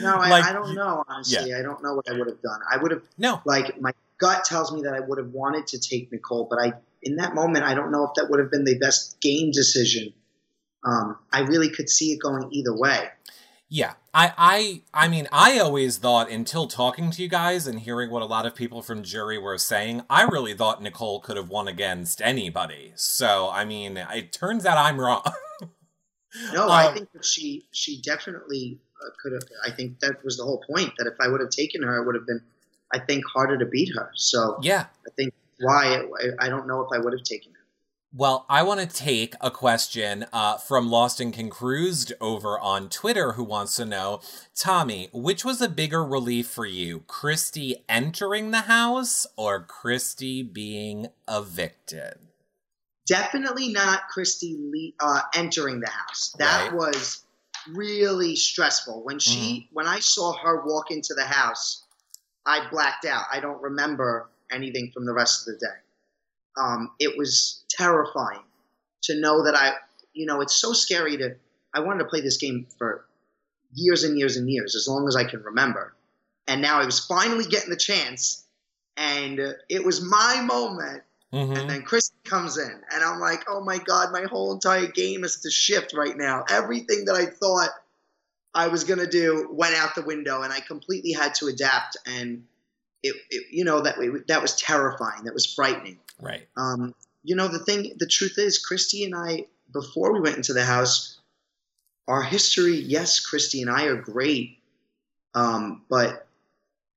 [0.00, 1.04] No, I, Like, I don't know.
[1.08, 2.60] Honestly, I don't know what I would have done.
[2.70, 3.42] I would have no.
[3.44, 6.74] like my gut tells me that I would have wanted to take Nicole, but I
[7.02, 10.12] in that moment I don't know if that would have been the best game decision.
[10.84, 13.08] Um, I really could see it going either way.
[13.68, 13.94] Yeah.
[14.14, 18.22] I, I I mean, I always thought until talking to you guys and hearing what
[18.22, 21.68] a lot of people from jury were saying, I really thought Nicole could have won
[21.68, 22.92] against anybody.
[22.96, 25.22] So, I mean, it turns out I'm wrong.
[26.52, 29.42] No, I Um, think that she she definitely uh, could have.
[29.64, 30.92] I think that was the whole point.
[30.98, 32.42] That if I would have taken her, it would have been,
[32.92, 34.10] I think, harder to beat her.
[34.14, 34.86] So yeah.
[35.06, 37.47] I think why I, I don't know if I would have taken.
[38.12, 43.32] Well, I want to take a question uh, from Lost and Concrused over on Twitter
[43.32, 44.20] who wants to know
[44.56, 51.08] Tommy, which was a bigger relief for you, Christie entering the house or Christie being
[51.28, 52.14] evicted?
[53.06, 56.34] Definitely not Christie uh, entering the house.
[56.38, 56.74] That Right.
[56.74, 57.24] was
[57.68, 59.02] really stressful.
[59.04, 61.84] When she when I saw her walk into the house,
[62.46, 63.24] I blacked out.
[63.30, 65.76] I don't remember anything from the rest of the day.
[66.58, 68.42] Um, it was terrifying
[69.02, 69.74] to know that I,
[70.12, 71.36] you know, it's so scary to.
[71.74, 73.04] I wanted to play this game for
[73.72, 75.94] years and years and years, as long as I can remember.
[76.46, 78.44] And now I was finally getting the chance,
[78.96, 81.58] and it was my moment Mhm.
[81.58, 85.24] And then Chris comes in, and I'm like, oh my God, my whole entire game
[85.24, 86.44] is to shift right now.
[86.48, 87.70] Everything that I thought
[88.54, 91.98] I was going to do went out the window, and I completely had to adapt.
[92.06, 92.44] And
[93.02, 93.96] it, it you know, that,
[94.28, 95.24] that was terrifying.
[95.24, 95.98] That was frightening.
[96.20, 96.46] Right.
[96.56, 100.52] Um, you know, the thing, the truth is, Christie and I, before we went into
[100.52, 101.18] the house,
[102.06, 104.58] our history, yes, Christie and I are great,
[105.34, 106.26] um, but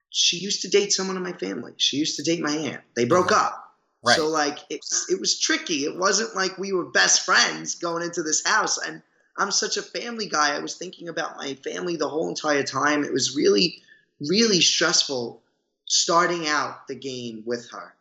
[0.09, 1.73] she used to date someone in my family.
[1.77, 2.81] She used to date my aunt.
[2.95, 3.61] They broke up.
[4.03, 4.15] Right.
[4.15, 5.85] So like it, it was tricky.
[5.85, 8.77] It wasn't like we were best friends going into this house.
[8.77, 9.01] And
[9.37, 10.55] I'm such a family guy.
[10.55, 13.03] I was thinking about my family the whole entire time.
[13.03, 13.81] It was really,
[14.19, 15.41] really stressful
[15.85, 17.93] starting out the game with her.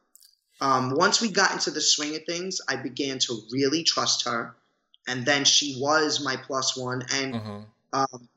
[0.61, 4.55] Um, once we got into the swing of things, I began to really trust her.
[5.09, 7.07] And then she was my plus one.
[7.13, 7.65] And, Mhm.
[7.93, 8.29] um,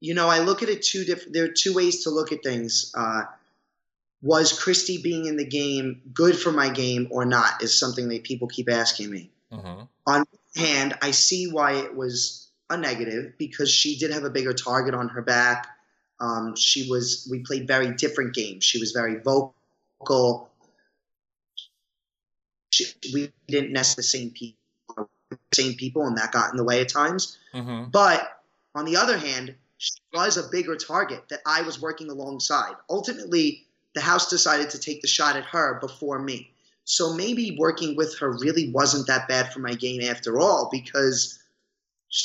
[0.00, 2.42] you know, I look at it two different, there are two ways to look at
[2.42, 2.92] things.
[2.94, 3.24] Uh,
[4.22, 8.24] was Christie being in the game good for my game or not is something that
[8.24, 9.30] people keep asking me.
[9.52, 9.88] Mhm.
[10.06, 14.30] On one hand, I see why it was a negative because she did have a
[14.30, 15.68] bigger target on her back.
[16.18, 18.64] Um, she was, we played very different games.
[18.64, 20.50] She was very vocal.
[22.76, 25.08] She, we didn't nest the same people,
[25.54, 27.38] same people, and that got in the way at times.
[27.54, 27.90] Mhm.
[27.90, 28.42] But
[28.74, 32.74] on the other hand, she was a bigger target that I was working alongside.
[32.90, 36.50] Ultimately, the house decided to take the shot at her before me.
[36.84, 41.38] So maybe working with her really wasn't that bad for my game after all because,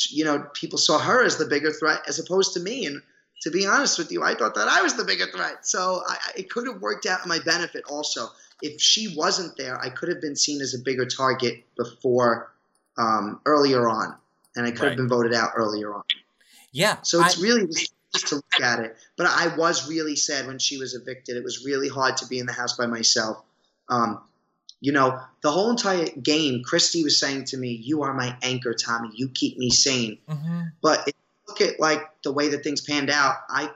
[0.10, 2.86] you know, people saw her as the bigger threat as opposed to me.
[2.86, 3.02] And
[3.42, 5.66] to be honest with you, I thought that I was the bigger threat.
[5.66, 8.30] So I, I- it could have worked out in my benefit also.
[8.62, 12.52] If she wasn't there, I could have been seen as a bigger target before
[12.97, 14.15] um, earlier on,
[14.56, 14.88] and I could Right.
[14.89, 16.04] have been voted out earlier on.
[16.71, 17.02] Yeah.
[17.02, 17.67] So it's I- really
[18.13, 18.97] just to look at it.
[19.15, 21.38] But I was really sad when she was evicted.
[21.38, 23.41] It was really hard to be in the house by myself.
[23.88, 24.21] Um,
[24.82, 28.74] you know, the whole entire game, Christie was saying to me, "You are my anchor,
[28.74, 29.12] Tommy.
[29.15, 30.71] You keep me sane." Mhm.
[30.82, 33.71] But if you look at like the way that things panned out, I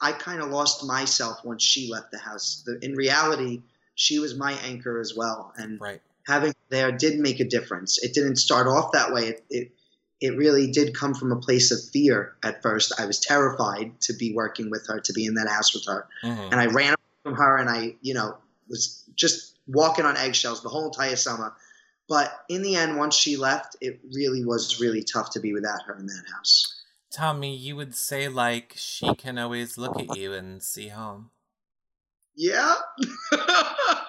[0.00, 2.62] I kind of lost myself once she left the house.
[2.66, 3.62] The, in reality,
[3.94, 6.00] she was my anchor as well, and Right.
[6.26, 8.02] having there did make a difference.
[8.02, 9.28] It didn't start off that way.
[9.28, 9.72] It, it
[10.20, 12.92] it really did come from a place of fear at first.
[12.98, 16.06] I was terrified to be working with her, to be in that house with her,
[16.22, 16.48] Mhm.
[16.52, 20.62] and I ran away from her, and I you know was just walking on eggshells
[20.62, 21.54] the whole entire summer.
[22.08, 25.82] But in the end, once she left, it really was really tough to be without
[25.86, 26.82] her in that house.
[27.10, 31.30] Tommy, you would say like she can always look at you and see home.
[32.36, 32.74] Yeah.
[33.32, 34.04] oh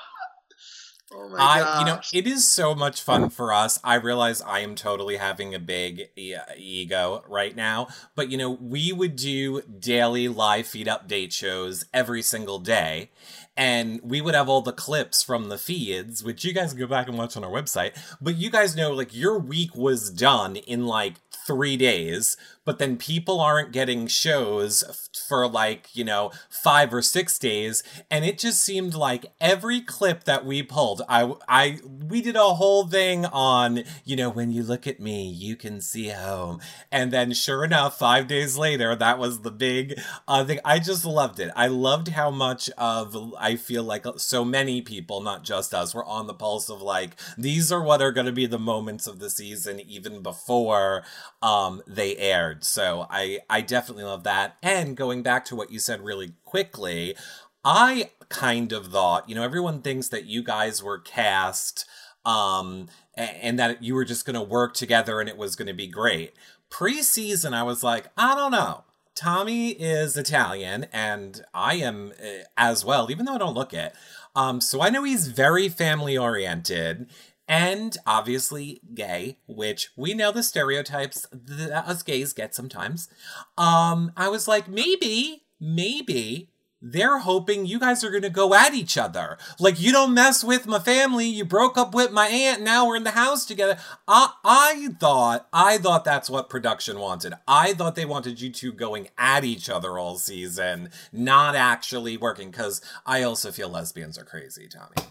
[1.29, 1.79] my I, god.
[1.79, 3.79] you know, it is so much fun for us.
[3.83, 8.51] I realize I am totally having a big e- ego right now, but you know,
[8.51, 13.11] we would do daily live feed update shows every single day.
[13.57, 16.87] And we would have all the clips from the feeds, which you guys can go
[16.87, 17.93] back and watch on our website.
[18.19, 21.13] But you guys know, like, your week was done in like
[21.47, 22.35] three days,
[22.65, 24.83] but then people aren't getting shows
[25.27, 27.83] for like, you know, five or six days.
[28.11, 32.55] And it just seemed like every clip that we pulled, I, I, we did a
[32.55, 36.59] whole thing on, you know, when you look at me, you can see home.
[36.91, 40.59] And then sure enough, five days later, that was the big uh, thing.
[40.65, 41.51] I just loved it.
[41.55, 46.05] I loved how much of, I feel like so many people, not just us, were
[46.05, 49.19] on the pulse of like, these are what are going to be the moments of
[49.19, 51.03] the season even before
[51.41, 54.57] um they aired so i i definitely love that.
[54.63, 57.15] And going back to what you said really quickly
[57.63, 61.85] i kind of thought you know everyone thinks that you guys were cast
[62.25, 65.73] um and that you were just going to work together and it was going to
[65.73, 66.33] be great.
[66.71, 68.83] Preseason i was like i don't know.
[69.15, 73.93] Tommy is italian and i am uh, as well even though i don't look it.
[74.35, 77.07] Um so i know he's very family oriented
[77.47, 83.09] and obviously gay, which we know the stereotypes that us gays get sometimes.
[83.57, 86.49] Um, I was like, maybe, maybe
[86.81, 89.37] they're hoping you guys are gonna go at each other.
[89.59, 92.97] Like, you don't mess with my family, you broke up with my aunt, now we're
[92.97, 93.77] in the house together.
[94.07, 97.33] I, I thought, I thought that's what production wanted.
[97.47, 102.51] I thought they wanted you two going at each other all season, not actually working,
[102.51, 105.07] because I also feel lesbians are crazy, Tommy.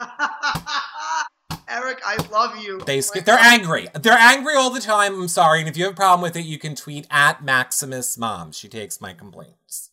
[1.68, 2.78] Eric, I love you.
[2.80, 3.40] They oh they're God.
[3.60, 3.88] angry.
[3.94, 5.14] They're angry all the time.
[5.20, 5.60] I'm sorry.
[5.60, 8.52] And if you have a problem with it, you can tweet at Maximus Mom.
[8.52, 9.90] She takes my complaints.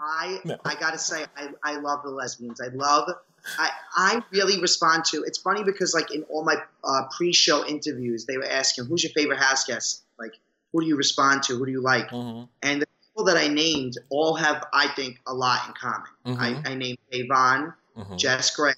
[0.00, 0.56] I No.
[0.64, 2.60] I gotta say, I, I love the lesbians.
[2.60, 3.10] I love.
[3.58, 5.22] I I really respond to.
[5.24, 9.12] It's funny because like in all my uh, pre-show interviews, they were asking, "Who's your
[9.12, 10.02] favorite house guest?
[10.18, 10.34] Like,
[10.72, 11.56] who do you respond to?
[11.56, 12.48] Who do you like?" Mhm.
[12.62, 16.10] And the people that I named all have, I think, a lot in common.
[16.26, 16.64] Mhm.
[16.66, 18.18] I, I named Avon, Mhm.
[18.18, 18.76] Jess Graf,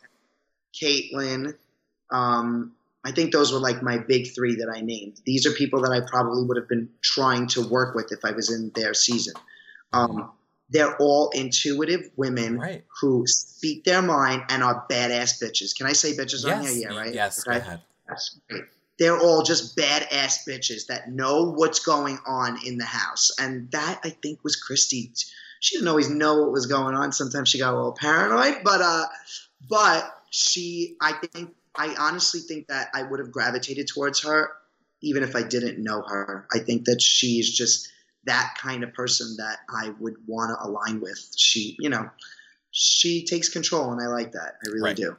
[0.80, 1.56] Kaitlyn.
[2.12, 2.72] Um,
[3.04, 5.20] I think those were like my big three that I named.
[5.24, 8.30] These are people that I probably would have been trying to work with if I
[8.30, 9.34] was in their season.
[9.92, 10.30] Um,
[10.70, 12.84] they're all intuitive women Right.
[13.00, 15.76] who speak their mind and are badass bitches.
[15.76, 16.92] Can I say bitches on here?
[16.92, 17.12] Yeah, right.
[17.14, 17.42] Yes.
[17.42, 17.80] Go ahead.
[18.08, 18.64] That's great.
[18.98, 24.00] They're all just badass bitches that know what's going on in the house, and that
[24.04, 25.10] I think was Christie.
[25.60, 27.10] She didn't always know what was going on.
[27.12, 29.06] Sometimes she got a little paranoid, but uh,
[29.68, 34.50] but she, I think, I honestly think that I would have gravitated towards her,
[35.02, 36.46] even if I didn't know her.
[36.54, 37.88] I think that she's just
[38.24, 41.18] that kind of person that I would want to align with.
[41.36, 42.10] She, you know,
[42.70, 44.58] she takes control, and I like that.
[44.64, 44.96] I really Right.
[44.96, 45.16] do.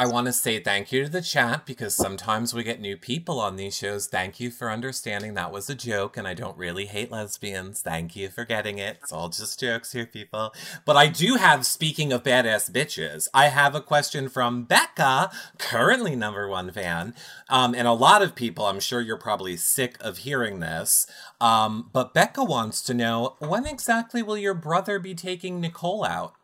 [0.00, 3.40] I want to say thank you to the chat because sometimes we get new people
[3.40, 4.06] on these shows.
[4.06, 7.82] Thank you for understanding that was a joke and I don't really hate lesbians.
[7.82, 8.98] Thank you for getting it.
[9.02, 10.54] It's all just jokes here, people.
[10.84, 16.14] But I do have, speaking of badass bitches, I have a question from Becca, currently
[16.14, 17.12] number one fan.
[17.48, 21.08] Um, and a lot of people, I'm sure you're probably sick of hearing this.
[21.40, 26.34] Um, but Becca wants to know when exactly will your brother be taking Nicole out?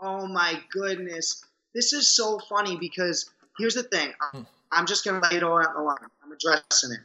[0.00, 1.44] Oh my goodness.
[1.74, 4.12] This is so funny because here's the thing.
[4.20, 4.38] Hmm.
[4.38, 5.96] I'm, I'm just going to lay it all out in the line.
[6.24, 7.00] I'm addressing it.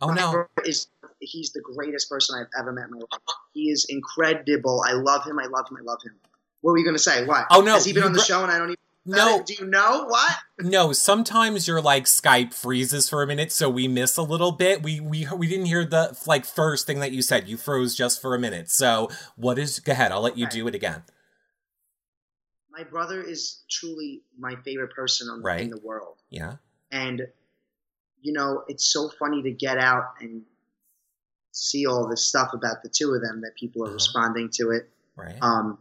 [0.00, 0.46] Oh no.
[0.64, 0.88] Is,
[1.20, 3.20] he's the greatest person I've ever met in my life.
[3.54, 4.82] He is incredible.
[4.86, 5.38] I love him.
[5.38, 5.76] I love him.
[5.78, 6.14] I love him.
[6.60, 7.24] What were you going to say?
[7.24, 7.46] What?
[7.50, 9.66] Oh, no, Has he been on the show and I don't even No, Do you
[9.66, 10.06] know?
[10.06, 10.32] What?
[10.60, 14.82] No, sometimes your like Skype freezes for a minute, so we miss a little bit.
[14.82, 17.48] We we we didn't hear the like first thing that you said.
[17.48, 18.70] You froze just for a minute.
[18.70, 19.80] So what is?
[19.80, 20.12] Go ahead.
[20.12, 20.58] I'll let you Okay.
[20.58, 21.02] do it again.
[22.72, 25.60] My brother is truly my favorite person on, Right.
[25.60, 26.16] in the world.
[26.30, 26.56] Yeah.
[26.90, 27.26] And,
[28.22, 30.44] you know, it's so funny to get out and
[31.50, 33.94] see all this stuff about the two of them that people are Uh-huh.
[33.94, 34.88] responding to it.
[35.16, 35.36] Right.
[35.42, 35.78] Um,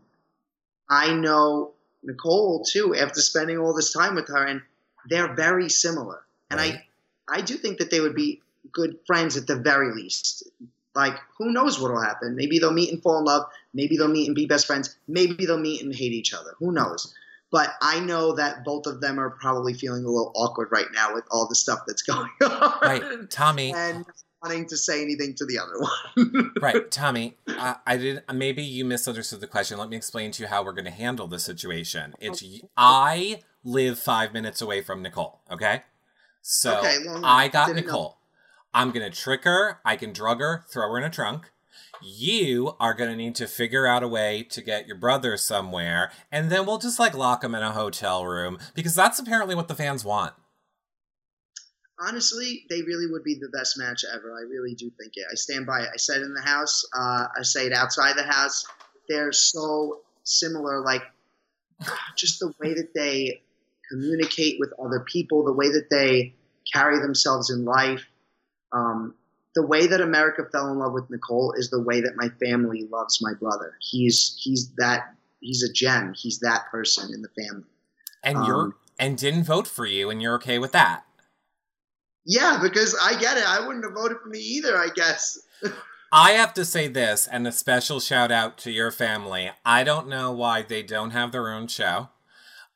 [0.89, 1.73] I know
[2.03, 4.61] Nicole too after spending all this time with her, and
[5.09, 6.25] they're very similar.
[6.49, 6.81] And Right.
[7.29, 8.41] I, I do think that they would be
[8.73, 10.43] good friends at the very least.
[10.93, 12.35] Like, who knows what'll happen?
[12.35, 13.49] Maybe they'll meet and fall in love.
[13.73, 14.97] Maybe they'll meet and be best friends.
[15.07, 16.53] Maybe they'll meet and hate each other.
[16.59, 17.13] Who knows?
[17.51, 21.13] But I know that both of them are probably feeling a little awkward right now
[21.13, 22.79] with all the stuff that's going on.
[22.81, 23.29] right.
[23.29, 23.73] Tommy.
[23.73, 24.05] And
[24.41, 26.51] wanting to say anything to the other one.
[26.61, 27.37] right, Tommy.
[27.47, 28.23] I, I did.
[28.33, 29.77] Maybe you misunderstood the question.
[29.77, 32.15] Let me explain to you how we're going to handle the situation.
[32.19, 32.43] It's
[32.75, 35.41] I live five minutes away from Nicole.
[35.51, 35.83] Okay.
[36.41, 37.91] So Okay, well, I got didn't know.
[37.91, 38.17] Nicole.
[38.73, 39.79] I'm gonna trick her.
[39.83, 41.51] I can drug her, throw her in a trunk.
[42.03, 46.51] You are gonna need to figure out a way to get your brother somewhere, and
[46.51, 49.75] then we'll just like lock him in a hotel room because that's apparently what the
[49.75, 50.33] fans want.
[51.99, 54.33] honestly, they really would be the best match ever.
[54.33, 55.25] I really do think it.
[55.31, 55.89] I stand by it.
[55.93, 56.83] I said it in the house.
[56.97, 58.65] Uh, I say it outside the house.
[59.07, 60.81] They're so similar.
[60.81, 61.03] Like
[62.17, 63.41] just the way that they
[63.89, 66.33] communicate with other people, the way that they
[66.71, 68.05] carry themselves in life.
[68.71, 69.15] Um,
[69.55, 72.87] the way that America fell in love with Nicole is the way that my family
[72.91, 73.75] loves my brother.
[73.81, 76.13] He's he's that he's a gem.
[76.15, 77.67] He's that person in the family.
[78.23, 81.05] And you're Um, and didn't vote for you, and you're okay with that.
[82.25, 83.47] Yeah, because I get it.
[83.47, 84.77] I wouldn't have voted for me either.
[84.77, 85.39] I guess.
[86.13, 89.51] I have to say this, and a special shout out to your family.
[89.65, 92.09] I don't know why they don't have their own show.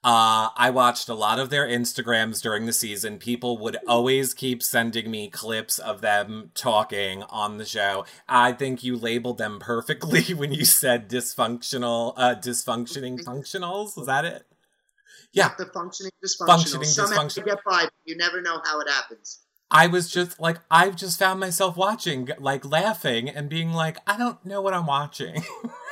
[0.05, 3.17] Uh, I watched a lot of their Instagrams during the season.
[3.17, 8.05] People would always keep sending me clips of them talking on the show.
[8.29, 13.99] I think you labeled them perfectly when you said dysfunctional, uh, dysfunctioning functionals.
[13.99, 14.43] Is that it?
[15.33, 15.49] Yeah.
[15.57, 16.45] the functioning dysfunctional.
[16.45, 19.39] Functioning Somehow dysfunction- you get by, you never know how it happens.
[19.71, 24.17] I was just like, I've just found myself watching, like laughing and being like, I
[24.17, 25.43] don't know what I'm watching.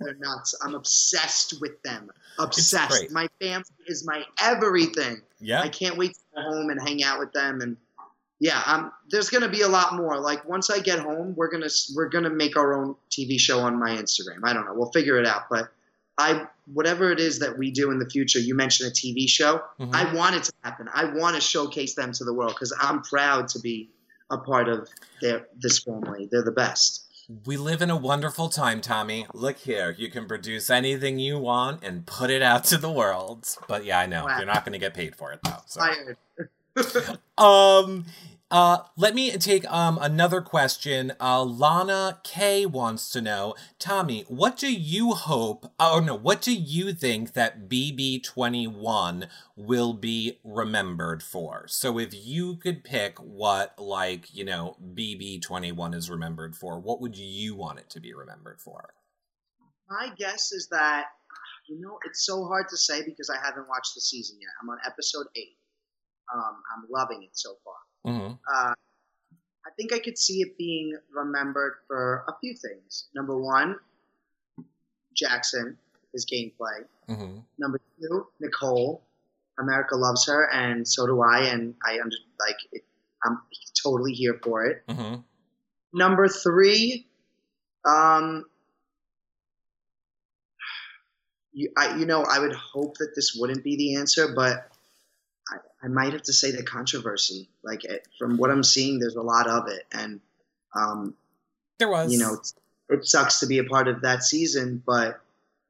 [0.00, 0.54] They're nuts.
[0.62, 2.10] I'm obsessed with them.
[2.38, 3.10] Obsessed.
[3.10, 5.22] My family is my everything.
[5.40, 5.60] Yeah.
[5.60, 7.60] I can't wait to go home and hang out with them.
[7.60, 7.76] And
[8.40, 10.18] yeah, um, there's gonna be a lot more.
[10.18, 13.78] Like once I get home, we're gonna we're gonna make our own TV show on
[13.78, 14.40] my Instagram.
[14.44, 14.74] I don't know.
[14.74, 15.42] We'll figure it out.
[15.50, 15.68] But
[16.18, 19.62] I whatever it is that we do in the future, you mentioned a TV show.
[19.80, 19.94] Mhm.
[19.94, 20.88] I want it to happen.
[20.92, 23.90] I want to showcase them to the world because I'm proud to be
[24.30, 24.88] a part of
[25.20, 26.28] their this family.
[26.30, 27.01] They're the best.
[27.46, 29.26] We live in a wonderful time, Tommy.
[29.32, 33.48] Look here, you can produce anything you want and put it out to the world.
[33.68, 34.36] But yeah, I know Wow.
[34.38, 35.62] you're not going to get paid for it though.
[35.66, 35.80] So.
[35.80, 36.16] Fired.
[37.38, 38.06] Um,
[38.52, 41.12] uh, let me take um another question.
[41.20, 45.72] Uh, Lana K wants to know, Tommy, what do you hope?
[45.80, 51.66] Oh no, what do you think that BB twenty one will be remembered for?
[51.68, 56.78] So if you could pick what, like you know, BB twenty one is remembered for,
[56.78, 58.94] what would you want it to be remembered for?
[59.88, 61.06] My guess is that
[61.68, 64.50] You know, it's so hard to say because I haven't watched the season yet.
[64.62, 65.56] I'm on episode eight.
[66.34, 67.74] Um, I'm loving it so far.
[68.06, 68.32] Mm-hmm.
[68.32, 68.74] Uh,
[69.64, 73.06] I think I could see it being remembered for a few things.
[73.14, 73.76] Number one,
[75.14, 75.76] Jackson,
[76.12, 76.84] his gameplay.
[77.08, 77.38] Mm-hmm.
[77.58, 79.02] Number two, Nicole.
[79.58, 82.82] America loves her, and so do I, and I under like it,
[83.24, 83.38] I'm
[83.80, 84.82] totally here for it.
[84.88, 85.20] Mm-hmm.
[85.92, 87.06] Number three,
[87.86, 88.46] um,
[91.52, 94.71] you, I, you know, I would hope that this wouldn't be the answer, but
[95.52, 97.48] I, I might have to say the controversy.
[97.62, 100.20] Like it, from what I'm seeing, there's a lot of it, and
[100.74, 101.14] um,
[101.78, 102.12] There was.
[102.12, 102.54] you know, it's,
[102.88, 105.20] it sucks to be a part of that season, but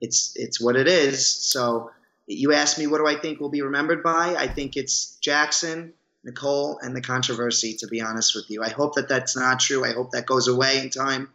[0.00, 1.26] it's it's what it is.
[1.26, 1.90] So
[2.26, 4.34] you asked me, what do I think will be remembered by?
[4.36, 5.92] I think it's Jackson,
[6.24, 7.74] Nicole, and the controversy.
[7.78, 9.84] To be honest with you, I hope that that's not true.
[9.84, 11.28] I hope that goes away in time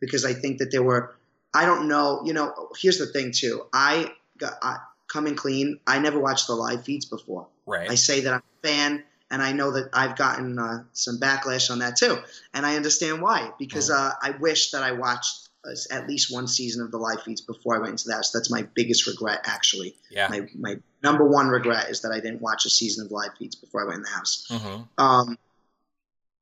[0.00, 1.14] because I think that there were.
[1.52, 2.22] I don't know.
[2.24, 3.64] You know, here's the thing too.
[3.72, 4.78] I got I,
[5.08, 5.78] coming clean.
[5.86, 7.46] I never watched the live feeds before.
[7.66, 7.90] Right.
[7.90, 11.70] I say that I'm a fan, and I know that I've gotten uh, some backlash
[11.70, 12.18] on that too,
[12.52, 13.50] and I understand why.
[13.58, 17.22] Because uh, I wish that I watched uh, at least one season of the live
[17.22, 18.30] feeds before I went into the house.
[18.30, 19.96] That's my biggest regret, actually.
[20.10, 20.28] yeah.
[20.28, 23.56] My my number one regret is that I didn't watch a season of live feeds
[23.56, 24.46] before I went in the house.
[24.50, 24.82] mm-hmm.
[25.02, 25.38] Um,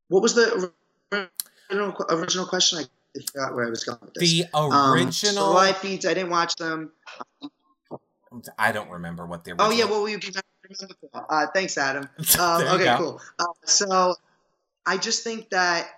[0.09, 0.71] what was the
[1.71, 2.79] original, original question?
[2.81, 4.31] I forgot where I was going with this.
[4.31, 4.71] The Um,
[5.13, 5.53] so original.
[5.55, 6.93] live feeds, I didn't watch them.
[8.59, 9.53] I don't remember what they.
[9.53, 9.69] original.
[9.69, 10.52] Oh yeah, what will you be remembered for?
[11.15, 12.09] Uh, thanks, Adam.
[12.39, 13.21] Um, okay, cool.
[13.39, 14.15] Uh, so
[14.87, 15.89] I just think that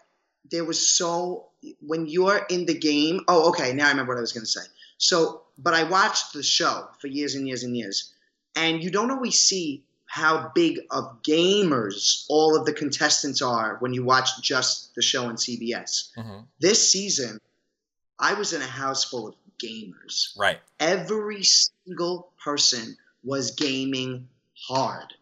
[0.51, 1.47] there was so
[1.81, 3.21] when you're in the game.
[3.29, 3.73] Oh, okay.
[3.73, 4.67] Now I remember what I was going to say.
[4.99, 8.13] So, but I watched the show for years and years and years,
[8.57, 13.93] and you don't always see how big of gamers all of the contestants are when
[13.93, 16.11] you watch just the show on CBS.
[16.17, 16.47] Mhm.
[16.61, 17.41] This season,
[18.19, 20.61] I was in a house full of gamers Right.
[20.79, 24.29] every single person was gaming
[24.69, 25.15] hard.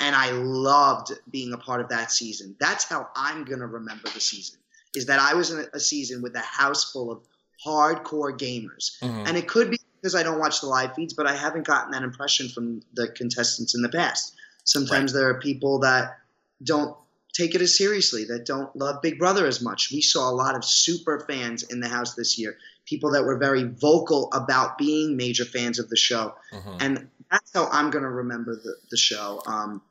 [0.00, 2.56] And I loved being a part of that season.
[2.58, 4.58] That's how I'm going to remember the season.
[4.96, 7.22] Is that I was in a season with a house full of
[7.64, 8.98] hardcore gamers.
[9.00, 9.28] Mhm.
[9.28, 11.92] And it could be because I don't watch the live feeds, but I haven't gotten
[11.92, 14.34] that impression from the contestants in the past.
[14.64, 16.18] Sometimes there are people that
[16.62, 16.96] don't
[17.32, 19.90] take it as seriously, that don't love Big Brother as much.
[19.90, 23.36] We saw a lot of super fans in the house this year, people that were
[23.36, 26.34] very vocal about being major fans of the show.
[26.52, 26.76] Mhm.
[26.80, 29.42] And that's how I'm going to remember the, the show.
[29.46, 29.82] Um,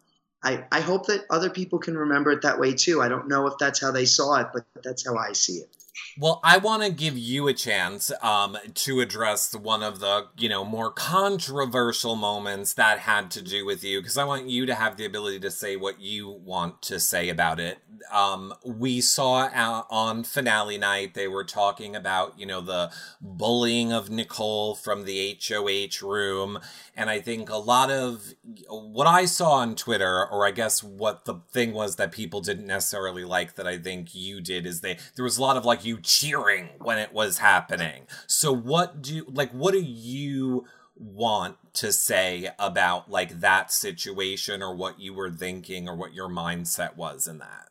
[0.43, 3.01] I, I hope that other people can remember it that way too.
[3.01, 5.69] I don't know if that's how they saw it, but that's how I see it.
[6.17, 10.49] Well, I want to give you a chance um, to address one of the, you
[10.49, 14.75] know, more controversial moments that had to do with you, because I want you to
[14.75, 17.79] have the ability to say what you want to say about it.
[18.11, 22.91] Um, we saw out on finale night, they were talking about, you know, the
[23.21, 26.59] bullying of Nicole from the HOH room.
[26.95, 28.33] And I think a lot of
[28.69, 32.67] what I saw on Twitter, or I guess what the thing was that people didn't
[32.67, 35.82] necessarily like that I think you did, is they there was a lot of like
[35.85, 38.07] you cheering when it was happening.
[38.27, 40.65] So what do you, like what do you
[40.95, 46.29] want to say about like that situation or what you were thinking or what your
[46.29, 47.69] mindset was in that?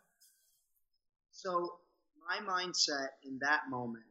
[1.30, 1.78] So
[2.28, 4.04] my mindset in that moment,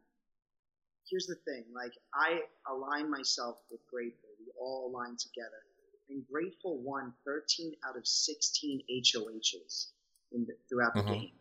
[1.09, 4.29] here's the thing: like I align myself with Grateful.
[4.39, 5.63] We all align together.
[6.09, 9.87] And Grateful won 13 out of 16 HOHs
[10.33, 11.07] in the, throughout the Mhm.
[11.07, 11.31] game.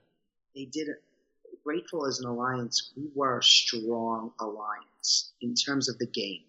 [0.55, 1.03] They did it.
[1.65, 6.43] Grateful as an alliance, we were a strong alliance in terms of the game.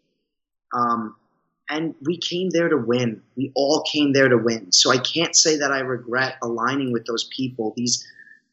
[0.73, 1.15] Um,
[1.69, 3.21] and we came there to win.
[3.35, 4.71] We all came there to win.
[4.71, 7.73] So I can't say that I regret aligning with those people.
[7.75, 8.05] These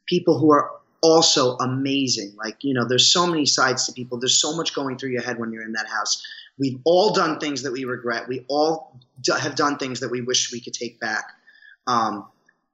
[0.06, 2.34] people who are also amazing.
[2.36, 4.18] Like, you know, there's so many sides to people.
[4.18, 6.24] There's so much going through your head when you're in that house.
[6.58, 8.28] We've all done things that we regret.
[8.28, 11.24] We all do, have done things that we wish we could take back.
[11.86, 12.26] Um,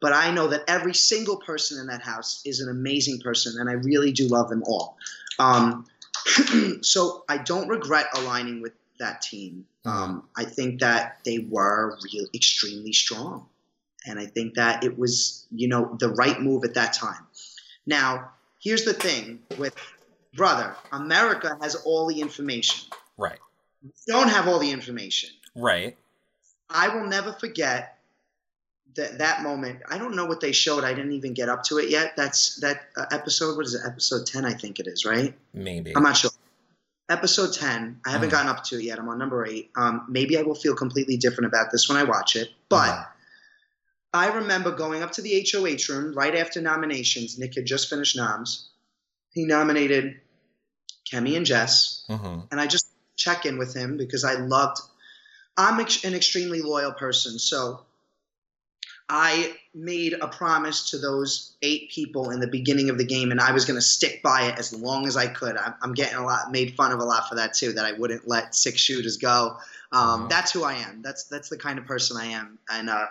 [0.04, 3.70] but I know that every single person in that house is an amazing person, and
[3.70, 4.98] I really do love them all.
[5.38, 5.86] Um,
[6.82, 9.64] so I don't regret aligning with that team.
[9.86, 13.46] Um, I think that they were real extremely strong,
[14.06, 17.26] and I think that it was you know the right move at that time.
[17.86, 18.32] Now,
[18.62, 19.74] here's the thing with
[20.34, 22.90] brother, America has all the information.
[23.16, 23.38] Right.
[23.82, 25.30] We don't have all the information.
[25.56, 25.96] Right.
[26.68, 27.93] I will never forget
[28.96, 29.80] that that moment.
[29.88, 30.84] I don't know what they showed.
[30.84, 32.14] I didn't even get up to it yet.
[32.16, 33.56] That's that uh, episode.
[33.56, 33.82] What is it?
[33.86, 35.04] Episode ten, I think it is.
[35.04, 35.34] Right?
[35.52, 35.94] Maybe.
[35.96, 36.30] I'm not sure.
[37.08, 38.00] Episode ten.
[38.06, 38.32] I haven't Mhm.
[38.32, 38.98] gotten up to it yet.
[38.98, 39.70] I'm on number eight.
[39.76, 42.50] Um, maybe I will feel completely different about this when I watch it.
[42.68, 43.06] But Mhm.
[44.14, 47.38] I remember going up to the HOH room right after nominations.
[47.38, 48.68] Nick had just finished noms.
[49.30, 50.20] He nominated
[51.10, 52.46] Kemi and Jess Mhm.
[52.50, 52.86] and I just
[53.16, 54.78] check in with him because I loved
[55.56, 57.84] I'm ex- an extremely loyal person, so
[59.08, 63.40] I made a promise to those eight people in the beginning of the game, and
[63.40, 65.56] I was going to stick by it as long as I could.
[65.56, 67.72] I'm, I'm, getting a lot made fun of a lot for that too.
[67.72, 69.58] That I wouldn't let six shooters go.
[69.92, 70.28] Um, mm-hmm.
[70.28, 71.02] That's who I am.
[71.02, 72.58] That's that's the kind of person I am.
[72.70, 73.06] And uh,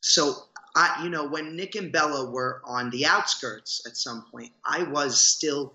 [0.00, 0.34] so
[0.74, 4.84] I, you know, when Nick and Bella were on the outskirts at some point, I
[4.84, 5.74] was still.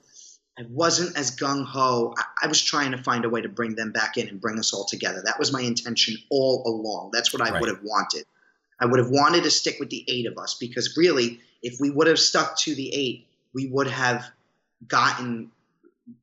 [0.60, 2.16] I wasn't as gung ho.
[2.18, 4.58] I, I was trying to find a way to bring them back in and bring
[4.58, 5.22] us all together.
[5.24, 7.12] That was my intention all along.
[7.14, 7.62] That's what I right.
[7.62, 8.26] would have wanted.
[8.80, 11.90] I would have wanted to stick with the eight of us because really, if we
[11.90, 14.26] would have stuck to the eight, we would have
[14.88, 15.52] gotten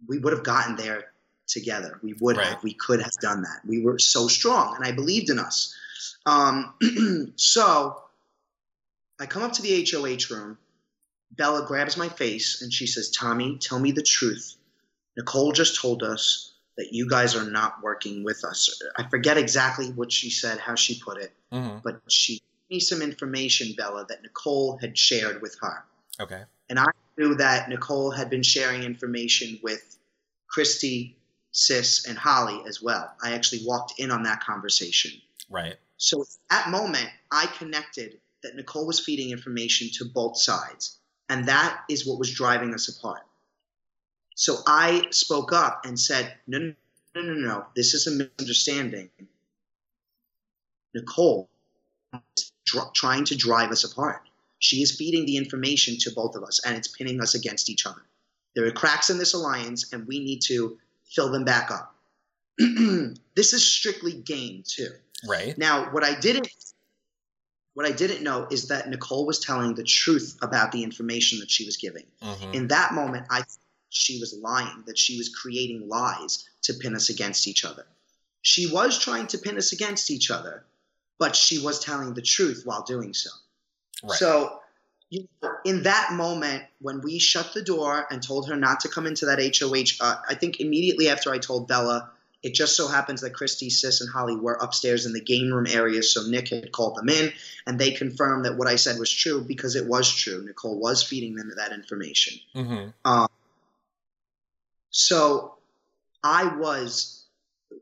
[0.07, 1.13] we would have gotten there
[1.47, 1.99] together.
[2.03, 2.47] We would right.
[2.47, 2.63] have.
[2.63, 3.61] We could have done that.
[3.67, 5.75] We were so strong, and I believed in us.
[6.27, 6.75] Um,
[7.37, 8.03] so
[9.21, 10.59] I come up to the HOH room.
[11.33, 14.55] Bella grabs my face and she says, "Tommy, tell me the truth.
[15.17, 18.81] Nicole just told us that you guys are not working with us.
[18.97, 21.79] I forget exactly what she said, how she put it, mm-hmm.
[21.85, 25.85] but she gave me some information, Bella, that Nicole had shared with her.
[26.21, 26.43] Okay.
[26.69, 29.97] And I knew that Nicole had been sharing information with
[30.49, 31.17] Christie,
[31.53, 33.13] Sis, and Holly as well.
[33.23, 35.13] I actually walked in on that conversation.
[35.49, 35.77] Right.
[35.97, 40.99] So at that moment, I connected that Nicole was feeding information to both sides.
[41.29, 43.23] And that is what was driving us apart.
[44.35, 46.75] So I spoke up and said, no, no,
[47.15, 47.67] no, no, no.
[47.77, 49.11] This is a misunderstanding.
[50.95, 51.49] Nicole
[52.67, 54.23] dr- trying to drive us apart.
[54.59, 57.87] She is feeding the information to both of us, and it's pinning us against each
[57.87, 58.03] other.
[58.55, 61.95] There are cracks in this alliance, and we need to fill them back up.
[63.35, 64.91] this is strictly game too.
[65.29, 65.57] Right.
[65.59, 66.49] Now, what I didn't
[67.75, 71.51] what I didn't know is that Nicole was telling the truth about the information that
[71.51, 72.05] she was giving.
[72.23, 72.55] Mm-hmm.
[72.55, 73.43] In that moment, I
[73.97, 77.87] she was lying, that she was creating lies to pin us against each other.
[78.43, 80.65] She was trying to pin us against each other,
[81.19, 83.31] but she was telling the truth while doing so.
[84.03, 84.19] Right.
[84.19, 84.61] So,
[85.11, 88.89] you know, in that moment, when we shut the door and told her not to
[88.89, 92.11] come into that HOH, uh, I think immediately after I told Bella,
[92.43, 95.67] it just so happens that Christie, Sis, and Holly were upstairs in the game room
[95.67, 97.33] area, so Nick had called them in,
[97.67, 100.45] and they confirmed that what I said was true because it was true.
[100.45, 102.39] Nicole was feeding them that information.
[102.55, 102.91] Mm-hmm.
[103.07, 103.29] Um,
[104.95, 105.55] so
[106.23, 107.25] I was,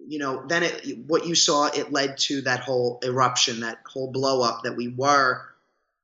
[0.09, 4.11] you know, then it, what you saw, it led to that whole eruption, that whole
[4.11, 5.43] blow up that we were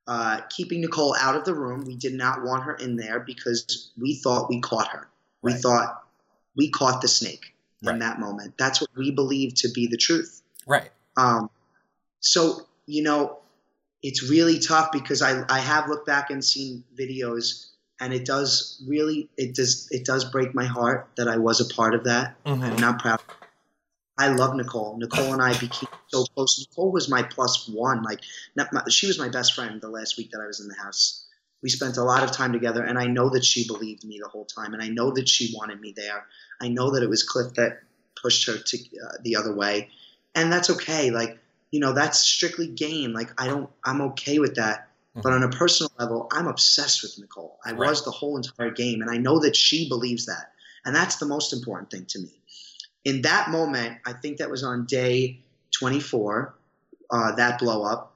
[0.07, 1.87] uh, keeping Nicole out of the room.
[1.87, 5.09] We did not want her in there because we thought we caught her.
[5.41, 5.55] Right.
[5.55, 6.05] We thought
[6.55, 7.95] we caught the snake right.
[7.95, 8.59] in that moment.
[8.59, 10.43] That's what we believe to be the truth.
[10.67, 10.91] Right.
[11.17, 11.49] Um,
[12.21, 13.39] so, you know,
[14.03, 17.69] it's really tough because I, I have looked back and seen videos
[18.01, 21.75] and it does really it does it does break my heart that I was a
[21.75, 22.43] part of that.
[22.45, 22.63] Mm-hmm.
[22.63, 23.21] I'm not proud.
[24.19, 24.97] I love Nicole.
[24.99, 26.59] Nicole and I became so close.
[26.59, 28.03] Nicole was my plus one.
[28.03, 28.19] Like,
[28.57, 31.25] my, she was my best friend the last week that I was in the house.
[31.63, 34.29] We spent a lot of time together, and I know that she believed me the
[34.29, 36.27] whole time, and I know that she wanted me there.
[36.61, 37.81] I know that it was Cliff that
[38.21, 39.89] pushed her to uh, the other way,
[40.35, 41.11] and that's okay.
[41.11, 41.39] Like,
[41.71, 43.13] you know, that's strictly game.
[43.13, 44.88] Like, I don't, I'm okay with that.
[45.23, 47.59] But on a personal level, I'm obsessed with Nicole.
[47.65, 47.89] I right.
[47.89, 50.53] was the whole entire game, and I know that she believes that.
[50.85, 52.41] And that's the most important thing to me.
[53.05, 55.41] In that moment, I think that was on day
[55.73, 56.55] 24,
[57.11, 58.15] uh, that blow up.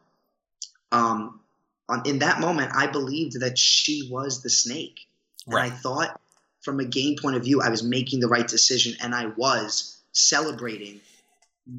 [0.90, 1.40] Um,
[1.88, 5.06] on, in that moment, I believed that she was the snake.
[5.46, 5.64] Right.
[5.64, 6.20] And I thought,
[6.60, 9.98] from a game point of view, I was making the right decision, and I was
[10.12, 11.00] celebrating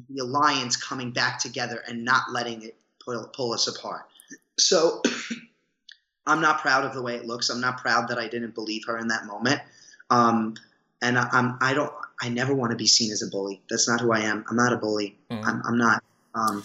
[0.08, 4.02] the alliance coming back together and not letting it pull, pull us apart.
[4.58, 5.02] So
[6.26, 7.50] I'm not proud of the way it looks.
[7.50, 9.60] I'm not proud that I didn't believe her in that moment.
[10.10, 10.54] Um,
[11.02, 13.60] and I, I'm, I don't, I never want to be seen as a bully.
[13.68, 14.44] That's not who I am.
[14.48, 15.16] I'm not a bully.
[15.30, 15.44] Mm.
[15.44, 16.02] I'm, I'm, not.
[16.34, 16.64] Um,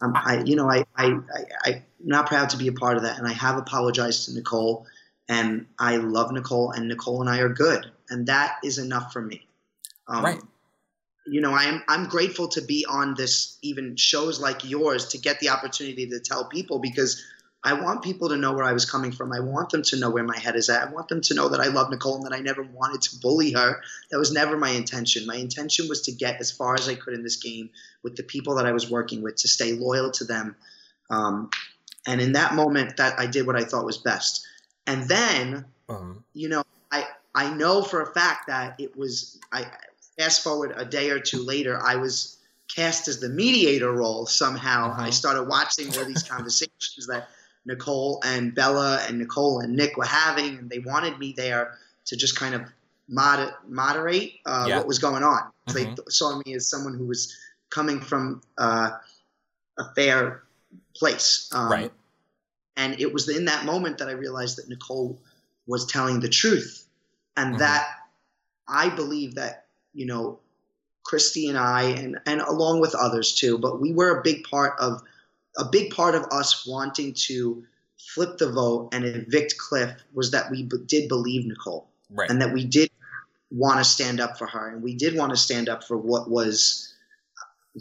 [0.00, 1.18] I'm, I, you know, I, I,
[1.64, 3.18] I, I'm not proud to be a part of that.
[3.18, 4.86] And I have apologized to Nicole
[5.28, 7.90] and I love Nicole and Nicole and I are good.
[8.10, 9.46] And that is enough for me.
[10.06, 10.40] Um, right
[11.30, 15.40] you know, I'm I'm grateful to be on this even shows like yours to get
[15.40, 17.24] the opportunity to tell people because
[17.64, 19.32] I want people to know where I was coming from.
[19.32, 20.88] I want them to know where my head is at.
[20.88, 23.18] I want them to know that I love Nicole and that I never wanted to
[23.18, 23.80] bully her.
[24.10, 25.26] That was never my intention.
[25.26, 27.70] My intention was to get as far as I could in this game
[28.04, 30.54] with the people that I was working with, to stay loyal to them.
[31.10, 31.50] Um,
[32.06, 34.46] and in that moment, that I did what I thought was best.
[34.86, 36.14] And then, uh-huh.
[36.32, 36.62] you know,
[36.92, 39.66] I I know for a fact that it was I
[40.18, 42.38] fast forward a day or two later, I was
[42.74, 44.90] cast as the mediator role somehow.
[44.90, 45.02] Uh-huh.
[45.02, 47.28] I started watching all these conversations that
[47.64, 52.16] Nicole and Bella and Nicole and Nick were having, and they wanted me there to
[52.16, 52.62] just kind of
[53.08, 54.78] moder- moderate uh, yeah.
[54.78, 55.50] what was going on.
[55.68, 55.94] Mm-hmm.
[55.94, 57.36] They saw me as someone who was
[57.70, 58.90] coming from uh,
[59.78, 60.42] a fair
[60.96, 61.50] place.
[61.54, 61.92] Um, right.
[62.76, 65.20] And it was in that moment that I realized that Nicole
[65.66, 66.86] was telling the truth,
[67.36, 67.58] and Mhm.
[67.58, 67.86] that
[68.66, 70.38] I believe that you know
[71.04, 74.78] Christie and I, and and along with others too, but we were a big part
[74.78, 75.02] of
[75.56, 77.64] a big part of us wanting to
[77.98, 82.30] flip the vote and evict Cliff was that we b- did believe Nicole Right.
[82.30, 82.90] and that we did
[83.50, 86.30] want to stand up for her and we did want to stand up for what
[86.30, 86.94] was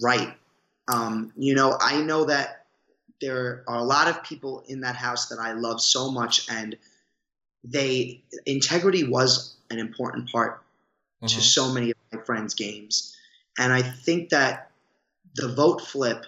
[0.01, 0.35] right.
[0.87, 2.65] Um, you know, I know that
[3.21, 6.77] there are a lot of people in that house that I love so much, and
[7.63, 10.63] they integrity was an important part
[11.21, 11.41] to Mhm.
[11.41, 13.15] so many of my friends' games.
[13.57, 14.71] And I think that
[15.35, 16.25] the vote flip,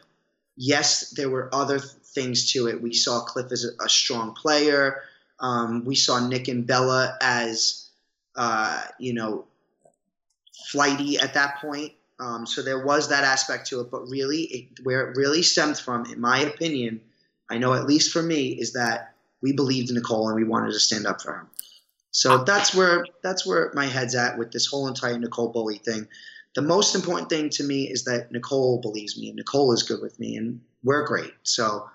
[0.56, 2.82] yes, there were other th- things to it.
[2.82, 5.04] We saw Cliff as a, a strong player.
[5.40, 7.90] Um, we saw Nick and Bella as,
[8.36, 9.46] uh, you know,
[10.68, 11.94] flighty at that point.
[12.20, 13.92] Um, so there was that aspect to it.
[13.92, 17.02] But really, it, where it really stemmed from, in my opinion,
[17.50, 20.74] I know at least for me, is that we believed in Nicole and we wanted
[20.74, 21.48] to stand up for her.
[22.12, 26.08] So that's where that's where my head's at with this whole entire Nicole bully thing.
[26.56, 30.02] The most important thing to me is that Nicole believes me and Nicole is good
[30.02, 31.32] with me and we're great.
[31.44, 31.90] So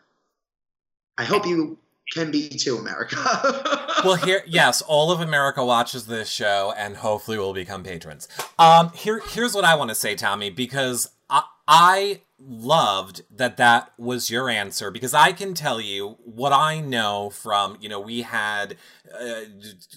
[1.18, 1.78] I hope you
[2.12, 3.16] can be too, America.
[4.04, 8.90] well here yes all of america watches this show and hopefully will become patrons um
[8.94, 14.28] here here's what i want to say tommy because i i loved that that was
[14.28, 18.76] your answer because i can tell you what i know from you know we had
[19.18, 19.43] uh,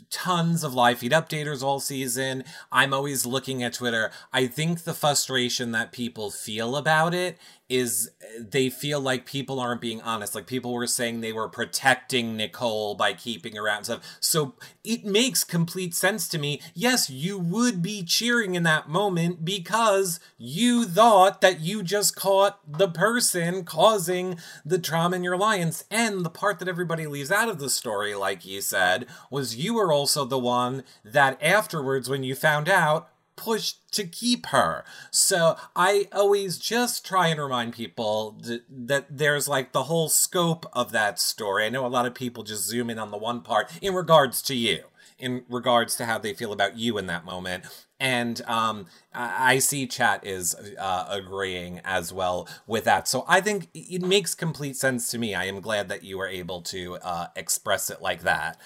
[0.09, 2.43] tons of live feed updaters all season.
[2.71, 4.11] I'm always looking at twitter.
[4.31, 7.37] I think the frustration that people feel about it
[7.69, 10.33] is they feel like people aren't being honest.
[10.33, 14.17] Like people were saying they were protecting Nicole by keeping her out and stuff.
[14.19, 16.61] So it makes complete sense to me.
[16.73, 22.59] Yes, you would be cheering in that moment because you thought that you just caught
[22.65, 25.83] the person causing the trauma in your alliance.
[25.91, 29.73] And the part that everybody leaves out of the story, like you said, was you
[29.73, 34.83] were also the one that afterwards, when you found out, pushed to keep her.
[35.11, 40.65] So I always just try and remind people that, that there's like the whole scope
[40.73, 41.65] of that story.
[41.65, 44.41] I know a lot of people just zoom in on the one part in regards
[44.43, 44.83] to you,
[45.17, 47.65] in regards to how they feel about you in that moment.
[47.99, 53.07] And um, I I see chat is uh, agreeing as well with that.
[53.07, 55.33] So I think it makes complete sense to me.
[55.33, 58.59] I am glad that you were able to uh, express it like that.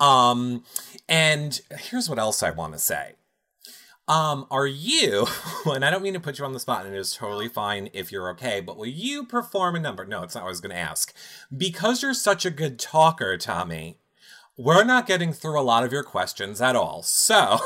[0.00, 0.64] Um,
[1.06, 3.17] and here's what else I want to say.
[4.08, 5.26] Um, are you,
[5.66, 7.90] and I don't mean to put you on the spot, and it is totally fine
[7.92, 10.06] if you're okay, but will you perform a number?
[10.06, 11.14] No, it's not what I was going to ask.
[11.54, 13.98] Because you're such a good talker, Tommy,
[14.56, 17.02] we're not getting through a lot of your questions at all.
[17.02, 17.58] So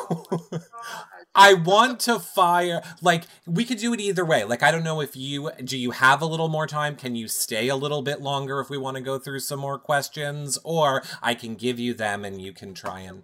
[1.34, 4.44] I want to fire, like, we could do it either way.
[4.44, 6.96] Like, I don't know if you, do you have a little more time?
[6.96, 9.78] Can you stay a little bit longer if we want to go through some more
[9.78, 10.58] questions?
[10.64, 13.22] Or I can give you them and you can try and.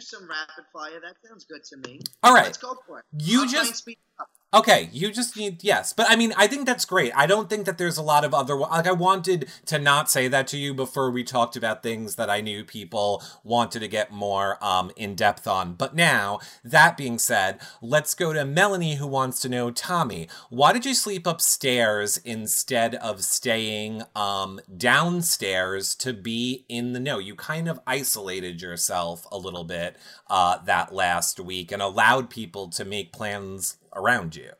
[0.00, 1.00] Well, we could do some rapid fire.
[1.00, 2.00] That sounds good to me.
[2.22, 2.44] All right.
[2.44, 3.04] Let's go for it.
[3.18, 4.28] You I'll just- and speak up.
[4.52, 7.12] Okay, you just need yes, but I mean, I think that's great.
[7.14, 10.26] I don't think that there's a lot of other like I wanted to not say
[10.26, 14.10] that to you before we talked about things that I knew people wanted to get
[14.10, 15.74] more um in depth on.
[15.74, 20.72] But now, that being said, let's go to Melanie who wants to know, Tommy, why
[20.72, 27.18] did you sleep upstairs instead of staying um downstairs to be in the know?
[27.20, 29.94] You kind of isolated yourself a little bit
[30.28, 34.50] uh that last week and allowed people to make plans around you.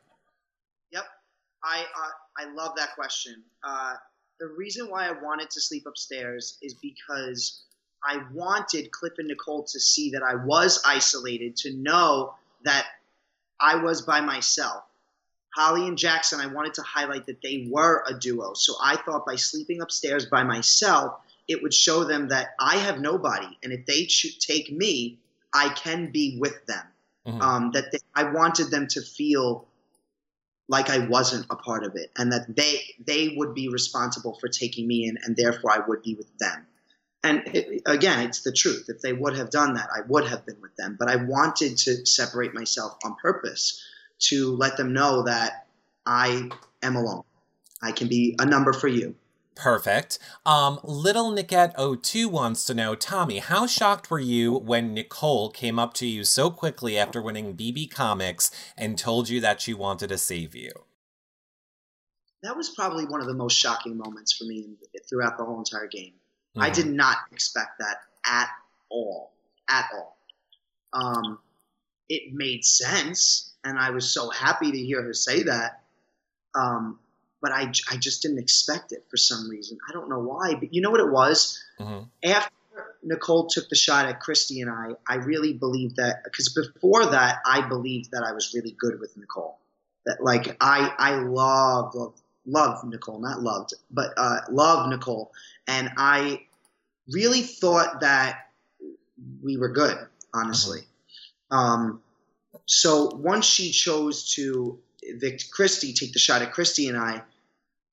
[0.91, 1.05] Yep,
[1.63, 3.43] I uh, I love that question.
[3.63, 3.95] Uh,
[4.39, 7.63] the reason why I wanted to sleep upstairs is because
[8.03, 12.87] I wanted Cliff and Nicole to see that I was isolated, to know that
[13.59, 14.83] I was by myself.
[15.55, 18.53] Holly and Jackson, I wanted to highlight that they were a duo.
[18.53, 23.01] So I thought by sleeping upstairs by myself, it would show them that I have
[23.01, 24.07] nobody, and if they
[24.39, 25.19] take me,
[25.53, 26.85] I can be with them
[27.27, 27.41] Mhm.
[27.41, 29.67] um, that they, I wanted them to feel
[30.67, 34.47] like I wasn't a part of it, and that they they would be responsible for
[34.47, 36.65] taking me in, and therefore I would be with them.
[37.23, 38.85] And it, again, it's the truth.
[38.89, 40.95] If they would have done that, I would have been with them.
[40.99, 43.83] But I wanted to separate myself on purpose
[44.29, 45.67] to let them know that
[46.05, 46.49] I
[46.81, 47.23] am alone.
[47.81, 49.15] I can be a number for you.
[49.55, 50.17] Perfect.
[50.45, 55.93] Um, Little Nickette02 wants to know, Tommy, how shocked were you when Nicole came up
[55.95, 60.17] to you so quickly after winning BB Comics and told you that she wanted to
[60.17, 60.71] save you?
[62.43, 64.77] That was probably one of the most shocking moments for me
[65.07, 66.13] throughout the whole entire game.
[66.57, 66.73] I Mhm.
[66.75, 68.49] did not expect that at
[68.89, 69.33] all.
[69.67, 70.17] At all.
[70.93, 71.39] Um,
[72.09, 73.47] it made sense.
[73.63, 75.83] and I was so happy to hear her say that.
[76.55, 76.99] Um,
[77.41, 79.77] but I, I just didn't expect it for some reason.
[79.89, 81.61] I don't know why, but you know what it was?
[81.79, 82.03] Mm-hmm.
[82.29, 82.51] After
[83.03, 87.39] Nicole took the shot at Christie and I, I really believed that because before that,
[87.45, 89.57] I believed that I was really good with Nicole.
[90.05, 92.13] That like I I love love
[92.45, 95.31] love Nicole, not loved, but uh, love Nicole,
[95.67, 96.41] and I
[97.11, 98.47] really thought that
[99.43, 99.97] we were good,
[100.33, 100.81] honestly.
[101.51, 102.01] Um,
[102.65, 107.21] so once she chose to evict Christie, take the shot at Christie and I,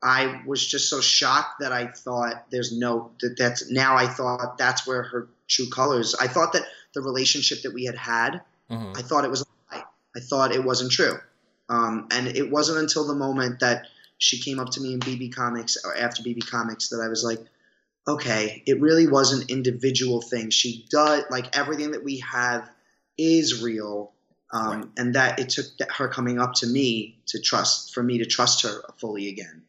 [0.03, 4.59] I was just so shocked that I thought there's no that that's now I thought
[4.59, 6.15] that's where her true colors.
[6.15, 6.63] I thought that
[6.95, 8.41] the relationship that we had had,
[8.71, 8.97] Mhm.
[8.97, 9.85] I thought it was a lie.
[10.15, 11.19] I thought it wasn't true.
[11.69, 13.87] Um, and it wasn't until the moment that
[14.19, 17.25] she came up to me in BB Comics or after BB Comics that I was
[17.25, 17.41] like,
[18.07, 20.51] okay, it really was an individual thing.
[20.51, 22.71] She does like everything that we have
[23.19, 24.13] is real.
[24.51, 24.89] Um, Right.
[24.97, 28.63] And that it took her coming up to me to trust, for me to trust
[28.63, 29.63] her fully again.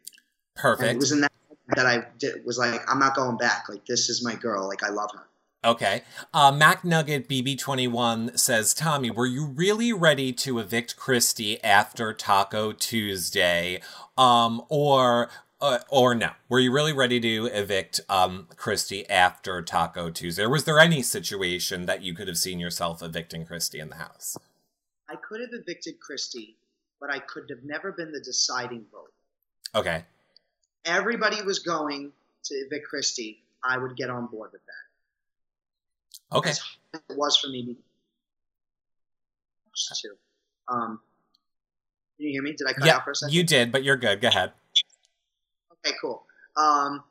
[0.63, 0.99] And it Perfect.
[0.99, 1.31] was in that
[1.75, 3.69] that I did, was like, I'm not going back.
[3.69, 4.67] Like, this is my girl.
[4.67, 5.27] Like, I love her.
[5.63, 6.03] Okay.
[6.33, 12.71] Uh, Mac Nugget BB21 says, Tommy, were you really ready to evict Christie after Taco
[12.71, 13.81] Tuesday?
[14.17, 15.29] Um, or
[15.61, 16.31] uh, or no?
[16.47, 20.43] Were you really ready to evict um, Christie after Taco Tuesday?
[20.43, 23.95] Or was there any situation that you could have seen yourself evicting Christie in the
[23.95, 24.37] house?
[25.09, 26.55] I could have evicted Christie,
[27.01, 29.11] but I could have never been the deciding vote.
[29.75, 30.05] Okay.
[30.85, 32.11] Everybody was going
[32.45, 36.37] to evict Christie, I would get on board with that.
[36.37, 36.49] Okay.
[36.51, 36.61] As
[36.93, 37.75] it was for me to.
[40.67, 40.99] Um,
[42.17, 42.53] can you hear me?
[42.53, 43.33] Did I cut Yeah, out for a second?
[43.33, 44.21] you did, but you're good.
[44.21, 44.51] Go ahead.
[45.85, 46.23] Okay, cool.
[46.57, 47.03] Um,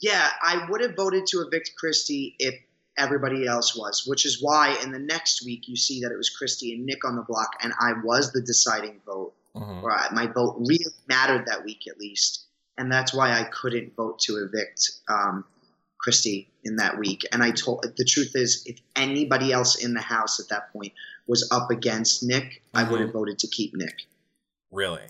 [0.00, 2.54] yeah, I would have voted to evict Christie if
[2.96, 6.30] everybody else was, which is why in the next week you see that it was
[6.30, 9.82] Christie and Nick on the block, and I was the deciding vote, Mhm.
[9.82, 12.46] or I, my vote really mattered that week at least,
[12.80, 15.44] and that's why I couldn't vote to evict um,
[15.98, 17.26] Christie in that week.
[17.30, 20.94] And I told the truth is, if anybody else in the house at that point
[21.26, 24.06] was up against Nick, I would have voted to keep Nick.
[24.72, 25.02] Really?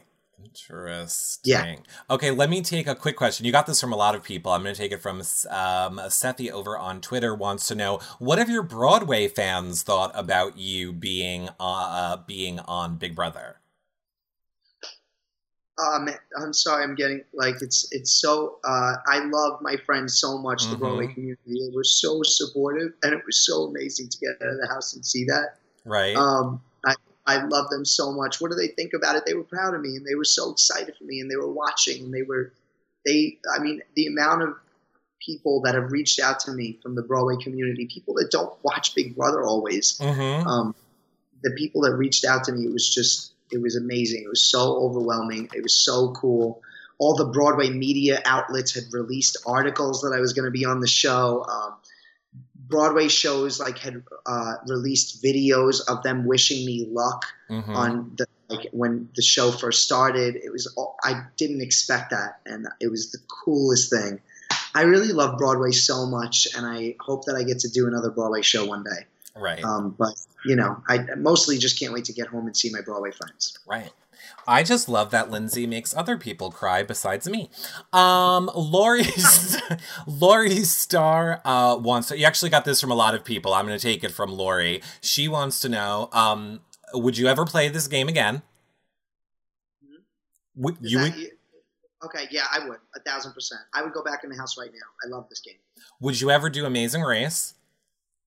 [0.43, 1.53] Interesting.
[1.53, 1.77] Yeah.
[2.11, 3.47] Okay, let me take a quick question.
[3.47, 4.51] You got this from a lot of people.
[4.51, 8.39] I'm going to take it from um, Sethi over on Twitter wants to know what
[8.39, 13.60] have your Broadway fans thought about you being uh, being on Big Brother?
[15.81, 16.09] Um,
[16.41, 18.59] I'm sorry, I'm getting like it's it's so.
[18.65, 20.81] Uh, I love my friends so much, the Mhm.
[20.81, 21.41] Broadway community.
[21.47, 24.95] They were so supportive, and it was so amazing to get out of the house
[24.95, 25.57] and see that.
[25.85, 26.15] Right?
[26.17, 26.95] Um, I
[27.27, 28.41] I love them so much.
[28.41, 29.25] What do they think about it?
[29.25, 31.51] They were proud of me, and they were so excited for me, and they were
[31.51, 32.53] watching, and they were
[33.07, 33.39] they.
[33.57, 34.55] I mean, the amount of
[35.25, 38.95] people that have reached out to me from the Broadway community, people that don't watch
[38.95, 40.47] Big Brother always, mm-hmm.
[40.47, 40.75] um,
[41.43, 44.23] the people that reached out to me, it was just, it was amazing.
[44.25, 45.49] It was so overwhelming.
[45.55, 46.63] It was so cool.
[46.99, 50.81] All the Broadway media outlets had released articles that I was going to be on
[50.81, 51.45] the show.
[51.49, 51.77] Um,
[52.55, 57.75] Broadway shows like had uh, released videos of them wishing me luck mm-hmm.
[57.75, 60.37] on the like when the show first started.
[60.37, 64.21] It was all, I didn't expect that, and it was the coolest thing.
[64.75, 68.11] I really love Broadway so much, and I hope that I get to do another
[68.11, 69.07] Broadway show one day.
[69.37, 69.63] Right.
[69.65, 70.15] Um, but
[70.45, 73.59] you know, I mostly just can't wait to get home and see my Broadway friends.
[73.67, 73.91] Right.
[74.47, 77.51] I just love that Lindsay makes other people cry besides me.
[77.93, 79.57] Um, Lori's
[80.07, 82.19] Lori Star uh, wants to.
[82.19, 83.53] You actually got this from a lot of people.
[83.55, 84.83] I'm going to take it from Lori.
[85.01, 86.61] She wants to know: um,
[86.95, 88.43] Would you ever play this game again?
[90.57, 90.99] Would Is you?
[90.99, 91.31] that Would, you-
[92.05, 93.61] okay, yeah, I would a thousand percent.
[93.75, 94.87] I would go back in the house right now.
[95.05, 95.57] I love this game.
[96.01, 97.55] would you ever do Amazing Race?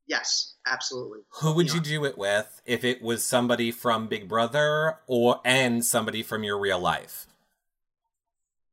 [0.07, 1.19] Yes, absolutely.
[1.41, 1.83] Who would you Yeah.
[1.99, 6.57] do it with if it was somebody from Big Brother or and somebody from your
[6.59, 7.27] real life?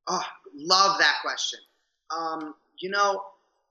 [0.07, 0.25] Oh,
[0.55, 1.61] love that question.
[2.17, 3.23] Um, you know,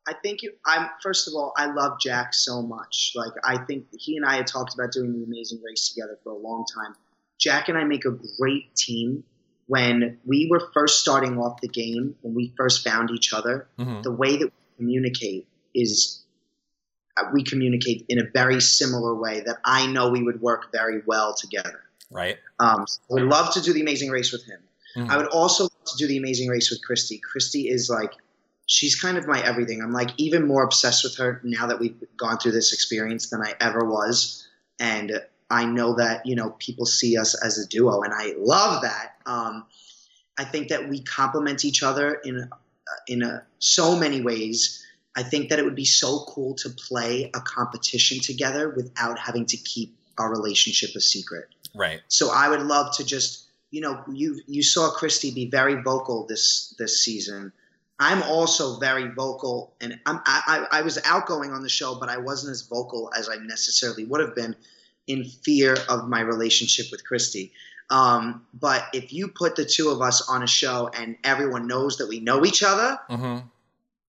[0.07, 3.13] I think you, I'm first of all, I love Jack so much.
[3.15, 6.31] Like I think he and I had talked about doing the Amazing Race together for
[6.31, 6.95] a long time.
[7.39, 9.23] Jack and I make a great team.
[9.67, 14.01] When we were first starting off the game, when we first found each other, Mhm.
[14.01, 16.18] the way that we communicate is
[17.33, 21.33] we communicate in a very similar way that I know we would work very well
[21.33, 21.81] together.
[22.11, 22.37] Right.
[22.59, 24.59] Um, so I would love to do the Amazing Race with him.
[24.95, 25.09] Mhm.
[25.09, 27.19] I would also love to do the Amazing Race with Christie.
[27.19, 28.13] Christie is like,
[28.65, 29.81] she's kind of my everything.
[29.81, 33.41] I'm like even more obsessed with her now that we've gone through this experience than
[33.41, 34.47] I ever was,
[34.79, 38.83] and I know that you know people see us as a duo, and I love
[38.83, 39.15] that.
[39.25, 39.65] Um,
[40.37, 44.85] I think that we complement each other in uh, in a, so many ways.
[45.15, 49.45] I think that it would be so cool to play a competition together without having
[49.47, 51.47] to keep our relationship a secret.
[51.75, 52.01] Right.
[52.07, 56.25] So I would love to just, you know, you you saw Christie be very vocal
[56.27, 57.51] this this season.
[58.01, 62.17] I'm also very vocal, and I'm, I, I was outgoing on the show, but I
[62.17, 64.55] wasn't as vocal as I necessarily would have been
[65.05, 67.51] in fear of my relationship with Christie.
[67.89, 71.97] Um, but if you put the two of us on a show and everyone knows
[71.97, 73.47] that we know each other, Mm-hmm.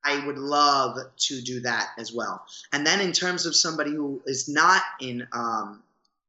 [0.04, 2.44] I would love to do that as well.
[2.72, 5.82] And then in terms of somebody who is not in um,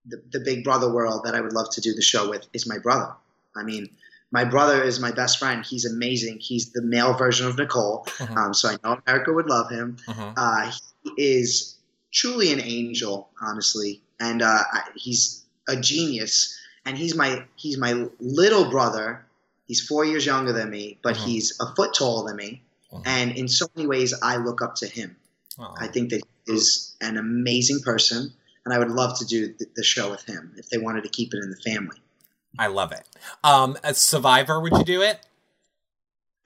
[0.06, 2.68] the, the Big Brother world that I would love to do the show with is
[2.68, 3.14] my brother.
[3.56, 3.90] I mean,
[4.32, 5.66] my brother is my best friend.
[5.66, 6.40] He's amazing.
[6.40, 8.06] He's the male version of Nicole.
[8.18, 8.36] Mhm.
[8.38, 9.98] Um, so I know America would love him.
[10.08, 10.34] Mm-hmm.
[10.38, 10.72] Uh,
[11.04, 11.76] he is
[12.14, 14.64] truly an angel, honestly, and uh,
[14.96, 16.58] he's a genius.
[16.86, 19.24] And he's my he's my little brother.
[19.68, 21.26] He's four years younger than me, but Mhm.
[21.26, 22.64] he's a foot taller than me.
[23.06, 25.16] And in so many ways, I look up to him.
[25.80, 28.34] I think that he is an amazing person,
[28.66, 31.10] and I would love to do th- the show with him if they wanted to
[31.10, 31.98] keep it in the family.
[32.60, 33.04] I love it.
[33.44, 35.20] Um, as Survivor, would you do it?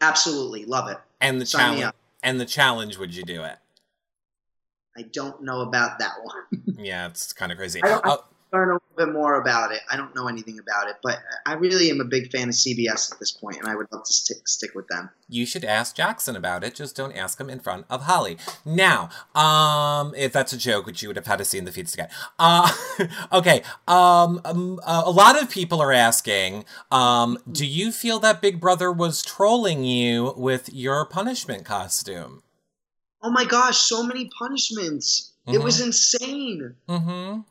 [0.01, 0.97] Absolutely love it.
[1.21, 1.95] And the Sign challenge.
[2.23, 3.57] And the challenge, would you do it?
[4.97, 6.63] I don't know about that one.
[6.77, 7.81] Yeah, it's kind of crazy.
[7.83, 8.23] I don't- Oh,
[8.55, 9.81] Learn a little bit more about it.
[9.91, 13.11] I don't know anything about it, but I really am a big fan of CBS
[13.11, 15.09] at this point, and I would love to stick stick with them.
[15.27, 16.73] you should ask Jackson about it.
[16.73, 18.37] Just don't ask him in front of Holly.
[18.63, 21.71] Now, um, if that's a joke, which you would have had to see in the
[21.73, 22.07] feeds again.
[22.39, 22.71] Uh,
[23.33, 23.61] okay.
[23.89, 28.61] Um, um, uh, a lot of people are asking, um, do you feel that Big
[28.61, 32.41] Brother was trolling you with your punishment costume?
[33.21, 35.33] Oh my gosh, so many punishments!
[35.47, 35.63] It Mhm.
[35.63, 36.75] was insane.
[36.87, 37.41] Mm-hmm.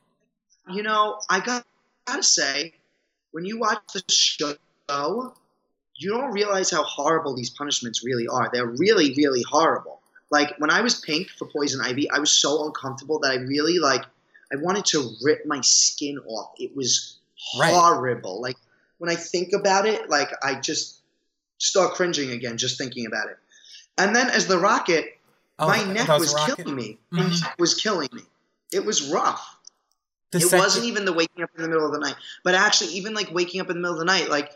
[0.71, 1.65] You know, I got
[2.07, 2.75] gotta say,
[3.33, 5.35] when you watch the show,
[5.97, 8.51] you don't realize how horrible these punishments really are.
[8.53, 10.01] They're really, really horrible.
[10.31, 13.79] Like when I was pink for poison ivy, I was so uncomfortable that I really
[13.79, 14.05] like
[14.53, 16.53] I wanted to rip my skin off.
[16.59, 17.19] It was
[17.59, 17.73] Right.
[17.73, 18.41] horrible.
[18.41, 18.57] Like
[18.99, 21.01] when I think about it, like I just
[21.59, 23.39] start cringing again just thinking about it.
[23.99, 25.19] And then as the rocket,
[25.59, 26.99] Oh, my neck was killing me.
[27.11, 27.43] My Mhm.
[27.43, 28.23] neck was killing me.
[28.73, 29.54] It was rough
[30.35, 32.17] The it second- wasn't even the waking up in the middle of the night.
[32.45, 34.53] But actually even like waking up in the middle of the night like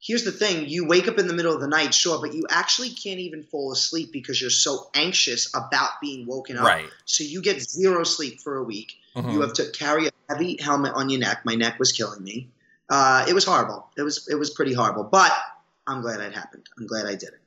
[0.00, 0.68] here's the thing.
[0.68, 3.42] You wake up in the middle of the night sure but you actually can't even
[3.44, 6.64] fall asleep because you're so anxious about being woken up.
[6.64, 6.88] Right.
[7.04, 8.92] so you get zero sleep for a week.
[9.16, 9.32] Mhm.
[9.32, 11.40] you have to carry a heavy helmet on your neck.
[11.44, 12.50] My neck was killing me.
[12.90, 13.88] Uh, it was horrible.
[13.96, 15.04] It was it was pretty horrible.
[15.04, 15.32] But
[15.88, 16.68] i'm glad it happened.
[16.78, 17.40] I'm glad i did it.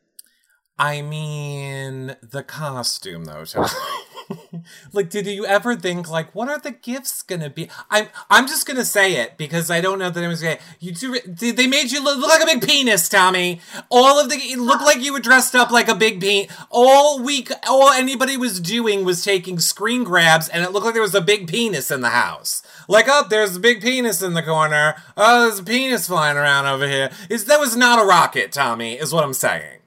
[0.80, 3.44] I mean, the costume though.
[4.94, 7.70] Like, did you ever think like, what are the gifts gonna be?
[7.90, 10.58] I'm I'm just gonna say it because I don't know that anyone's gonna.
[10.80, 10.94] You.
[11.26, 13.62] They they made you look, look like a big penis, Tommy.
[13.90, 16.52] All of the it looked like you were dressed up like a big penis.
[16.70, 21.04] All week, all anybody was doing was taking screen grabs, and it looked like there
[21.04, 22.64] was a big penis in the house.
[22.88, 24.96] Like, oh, there's a big penis in the corner.
[25.16, 27.12] Oh, there's a penis flying around over here.
[27.30, 28.94] Is that was not a rocket, Tommy?
[28.94, 29.80] Is what I'm saying.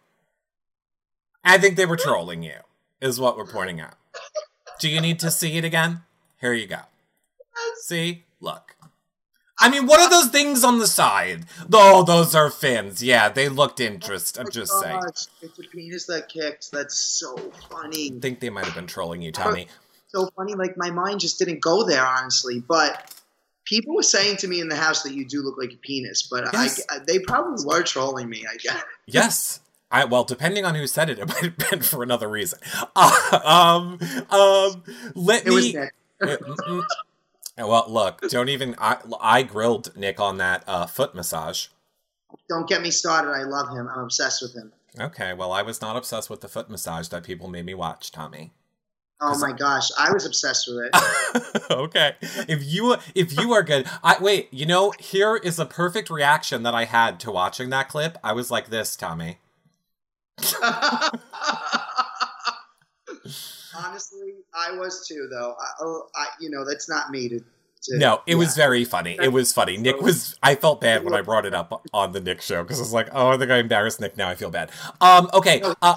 [1.44, 2.58] I think they were trolling you,
[3.00, 3.94] is what we're pointing out.
[4.82, 6.00] Do you need to see it again?
[6.40, 6.80] Here you go.
[7.82, 8.24] See?
[8.40, 8.74] Look.
[9.60, 11.44] I mean, what are those things on the side?
[11.72, 13.00] Oh, those are fins.
[13.00, 14.40] Yeah, they looked interesting.
[14.40, 15.00] I'm oh just saying.
[15.40, 17.36] It's a penis that kicks that's so
[17.70, 19.68] funny I think they might have been trolling you, Tommy.
[20.08, 20.54] so funny.
[20.54, 22.58] Like my mind just didn't go there, honestly.
[22.58, 23.14] But
[23.64, 26.26] people were saying to me in the house that you do look like a penis.
[26.28, 26.84] But Yes.
[26.90, 28.44] I, they probably were trolling me.
[28.52, 28.82] I guess.
[29.06, 29.60] Yes.
[29.92, 32.58] I, well, depending on who said it, it might have been for another reason.
[32.96, 33.98] Uh, um,
[34.30, 34.82] um,
[35.14, 35.80] let It was me.
[36.22, 36.84] Mm, mm.
[37.58, 38.76] well, look, don't even.
[38.78, 41.66] I, I grilled Nick on that uh, foot massage.
[42.48, 43.32] Don't get me started.
[43.32, 43.88] I love him.
[43.88, 44.70] I'm obsessed with him.
[45.00, 48.12] Okay, well, I was not obsessed with the foot massage that people made me watch,
[48.12, 48.52] Tommy.
[49.20, 51.62] Oh my gosh, I was obsessed with it.
[51.70, 52.14] okay,
[52.48, 54.46] if you if you are good, I wait.
[54.52, 58.16] You know, here is a perfect reaction that I had to watching that clip.
[58.22, 59.38] I was like this, Tommy.
[63.74, 65.54] Honestly, I was too, though.
[65.58, 67.38] I, oh, I, you know, that's not me to.
[67.38, 69.18] to No, it was very funny.
[69.20, 69.76] It was funny.
[69.76, 70.38] Nick was.
[70.42, 72.92] I felt bad when I brought it up on the Nick show because I was
[72.92, 74.16] like, oh, I think I embarrassed Nick.
[74.16, 74.70] Now I feel bad.
[75.00, 75.30] Um.
[75.32, 75.62] Okay.
[75.80, 75.96] Uh.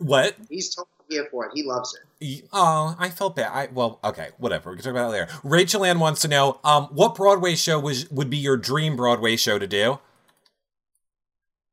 [0.00, 0.36] What?
[0.48, 1.52] He's totally here for it.
[1.54, 2.44] He loves it.
[2.52, 3.50] Oh, I felt bad.
[3.52, 4.70] I well, okay, whatever.
[4.70, 5.28] We can talk about it later.
[5.42, 9.36] Rachel Ann wants to know, um, what Broadway show was would be your dream Broadway
[9.36, 9.98] show to do?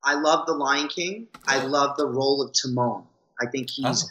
[0.04, 1.28] I love The Lion King.
[1.48, 3.04] I love the role of Timon.
[3.40, 4.10] I think he's Oh.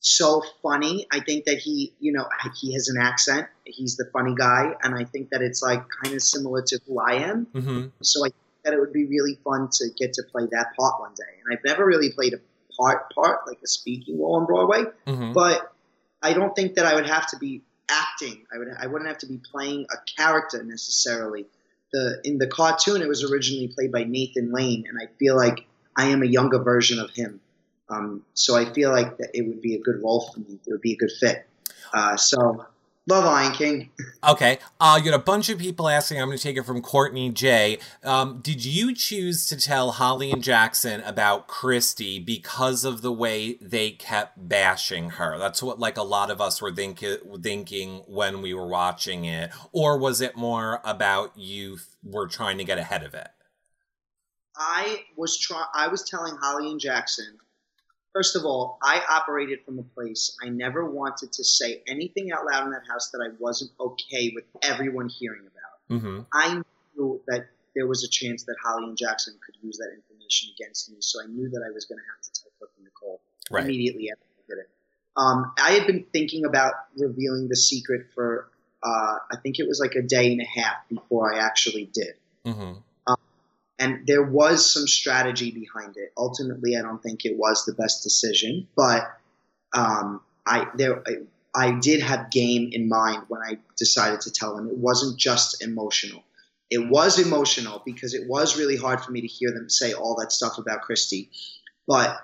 [0.00, 1.06] so funny.
[1.12, 2.26] I think that he, you know,
[2.60, 3.48] he has an accent.
[3.64, 6.98] He's the funny guy, and I think that it's like kind of similar to who
[7.00, 7.46] I am.
[7.54, 7.86] Mm-hmm.
[8.02, 8.34] So I think
[8.64, 11.40] that it would be really fun to get to play that part one day.
[11.44, 12.38] And I've never really played a
[12.80, 15.32] part part like a speaking role on Broadway, Mm-hmm.
[15.32, 15.72] but
[16.22, 18.44] I don't think that I would have to be acting.
[18.54, 21.46] I would I wouldn't have to be playing a character necessarily.
[21.92, 25.66] The in the cartoon, it was originally played by Nathan Lane, and I feel like
[25.96, 27.40] I am a younger version of him.
[27.88, 30.58] Um, so I feel like that it would be a good role for me.
[30.66, 31.46] It would be a good fit.
[31.94, 32.66] Uh, so
[33.06, 33.90] love Lion King.
[34.26, 34.58] Okay.
[34.80, 36.20] Uh, you got a bunch of people asking.
[36.20, 37.78] I'm going to take it from Courtney J.
[38.02, 43.54] Um, did you choose to tell Holly and Jackson about Christie because of the way
[43.60, 45.38] they kept bashing her?
[45.38, 47.04] That's what like a lot of us were think-
[47.42, 52.64] thinking when we were watching it, or was it more about you were trying to
[52.64, 53.28] get ahead of it?
[54.56, 57.38] I was try- I was telling Holly and Jackson
[58.16, 62.46] First of all, I operated from a place I never wanted to say anything out
[62.50, 66.00] loud in that house that I wasn't okay with everyone hearing about.
[66.00, 66.20] Mm-hmm.
[66.32, 66.62] I
[66.96, 70.90] knew that there was a chance that Holly and Jackson could use that information against
[70.90, 73.20] me, so I knew that I was going to have to tell Brooke and Nicole
[73.50, 73.64] Right.
[73.64, 74.70] immediately after I did it.
[75.18, 78.48] Um, I had been thinking about revealing the secret for,
[78.82, 82.14] uh, I think it was like a day and a half before I actually did
[82.46, 82.78] Mm-hmm.
[83.78, 86.12] And there was some strategy behind it.
[86.16, 89.02] Ultimately, I don't think it was the best decision, but
[89.74, 91.16] um, I there I,
[91.54, 94.68] I did have game in mind when I decided to tell them.
[94.68, 96.22] It wasn't just emotional.
[96.70, 100.16] It was emotional because it was really hard for me to hear them say all
[100.16, 101.30] that stuff about Christie,
[101.86, 102.18] but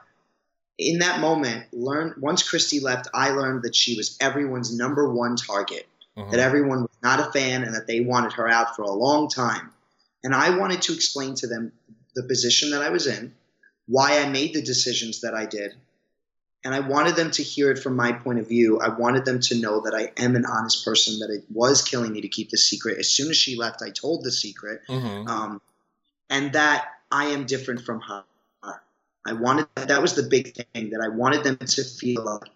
[0.79, 5.37] in that moment, learn once Christie left, I learned that she was everyone's number one
[5.37, 5.87] target
[6.17, 6.31] Mm-hmm.
[6.31, 9.29] that everyone was not a fan and that they wanted her out for a long
[9.29, 9.71] time.
[10.25, 11.73] And I wanted to explain to them
[12.15, 13.35] the position that I was in,
[13.87, 15.73] why I made the decisions that I did.
[16.65, 18.79] And I wanted them to hear it from my point of view.
[18.79, 22.13] I wanted them to know that I am an honest person, that it was killing
[22.13, 22.99] me to keep the secret.
[22.99, 24.83] As soon as she left, I told the secret.
[24.89, 25.29] Mm-hmm.
[25.29, 25.61] Um,
[26.31, 28.25] and that I am different from her.
[29.27, 32.51] I wanted that was the big thing that I wanted them to feel like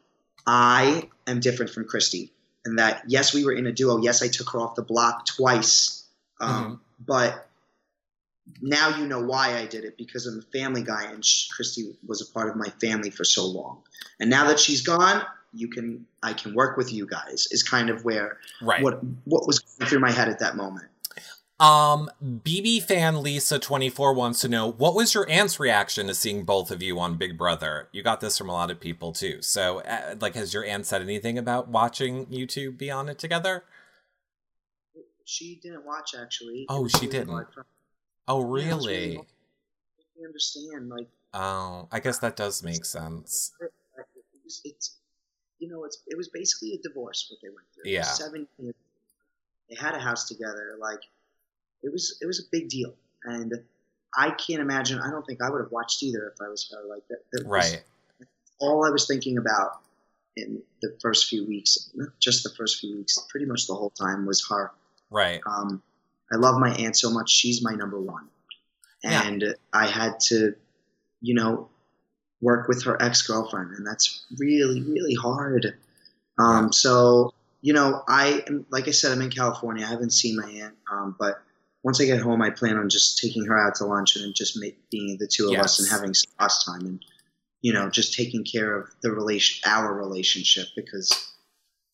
[0.46, 2.32] I am different from Christie,
[2.64, 3.98] and that yes, we were in a duo.
[3.98, 6.04] Yes, I took her off the block twice,
[6.40, 7.48] um, but
[8.62, 11.24] now you know why I did it because I'm a family guy, and
[11.54, 13.82] Christie was a part of my family for so long.
[14.20, 15.22] And now that she's gone,
[15.52, 17.48] you can I can work with you guys.
[17.50, 18.82] Is kind of where Right.
[18.82, 20.88] what what was going through my head at that moment.
[21.58, 26.14] Um, BB fan Lisa twenty four wants to know what was your aunt's reaction to
[26.14, 27.88] seeing both of you on Big Brother.
[27.92, 29.40] You got this from a lot of people too.
[29.40, 33.18] So, uh, like, has your aunt said anything about watching you two be on it
[33.18, 33.64] together?
[35.24, 36.66] She didn't watch actually.
[36.68, 37.28] Oh, she didn't?
[37.52, 37.66] for-
[38.28, 39.18] Oh, Yeah, really really?
[39.18, 40.88] I understand.
[40.88, 43.52] Like Oh, I guess that does make sense.
[43.60, 43.70] it
[44.44, 44.96] was, it's
[45.58, 47.90] you know it's it was basically a divorce what they went through.
[47.90, 48.02] Yeah.
[48.02, 48.74] Seven years.
[49.68, 50.76] They had a house together.
[50.80, 51.00] Like
[51.82, 53.52] it was it was a big deal, and
[54.16, 54.98] I can't imagine.
[55.00, 56.88] I don't think I would have watched either if I was her.
[56.88, 57.18] Like that.
[57.32, 57.82] that was Right.
[58.60, 59.80] all I was thinking about
[60.36, 63.90] in the first few weeks, not just the first few weeks, pretty much the whole
[63.90, 64.70] time was her.
[65.10, 65.40] Right.
[65.46, 65.82] Um,
[66.32, 68.28] I love my aunt so much; she's my number one,
[69.04, 69.26] Yeah.
[69.26, 70.54] and I had to,
[71.20, 71.68] you know,
[72.40, 75.76] work with her ex girlfriend, and that's really, really hard.
[76.38, 79.84] Um, so, you know, I am like I said, I'm in California.
[79.84, 81.42] I haven't seen my aunt, um, but
[81.82, 84.60] once I get home, I plan on just taking her out to lunch and just
[84.60, 87.04] ma- being the two of us and having some us time, and
[87.62, 91.32] you know, just taking care of the relation, our relationship, because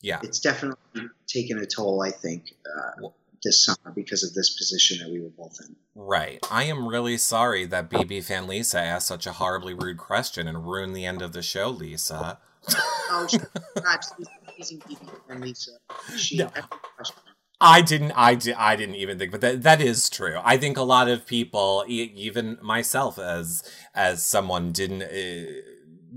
[0.01, 0.18] Yeah.
[0.22, 2.03] it's definitely taken a toll.
[2.03, 5.76] I think uh, Well- this summer because of this position that we were both in.
[5.95, 6.38] Right.
[6.51, 10.66] I am really sorry that BB fan Lisa asked such a horribly rude question and
[10.66, 12.38] ruined the end of the show, Lisa.
[13.11, 13.40] Oh, she's
[13.76, 14.05] not.
[14.55, 15.72] Amazing people and Lisa.
[16.16, 16.51] She No.
[17.61, 18.12] I didn't.
[18.12, 18.57] I did.
[18.57, 20.38] I didn't even think, but that that is true.
[20.43, 23.62] I think a lot of people, e- even myself, as
[23.95, 25.03] as someone didn't.
[25.03, 25.72] Uh,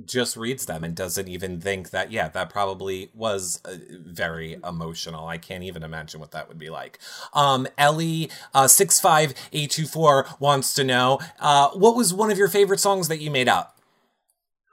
[0.06, 5.28] just reads them and doesn't even think that yeah that probably was uh, very emotional
[5.28, 7.00] i can't even imagine what that would be like
[7.34, 13.08] um ellie uh 65824 wants to know uh what was one of your favorite songs
[13.08, 13.78] that you made up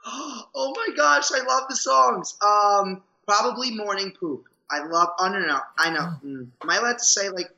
[0.55, 2.37] Oh my gosh, I love the songs.
[2.45, 4.45] Um, probably Morning Poop.
[4.69, 5.09] I love.
[5.19, 5.59] Oh no, no, no.
[5.79, 6.09] I know.
[6.23, 6.47] Mm.
[6.61, 7.49] Am I allowed to say like?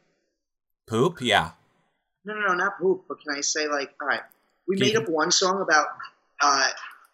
[0.87, 1.51] poop yeah
[2.23, 3.03] No, no, no, not poop.
[3.09, 3.93] But can I say like?
[4.01, 4.21] All right,
[4.67, 5.87] we Can made you- up one song about
[6.41, 6.69] uh,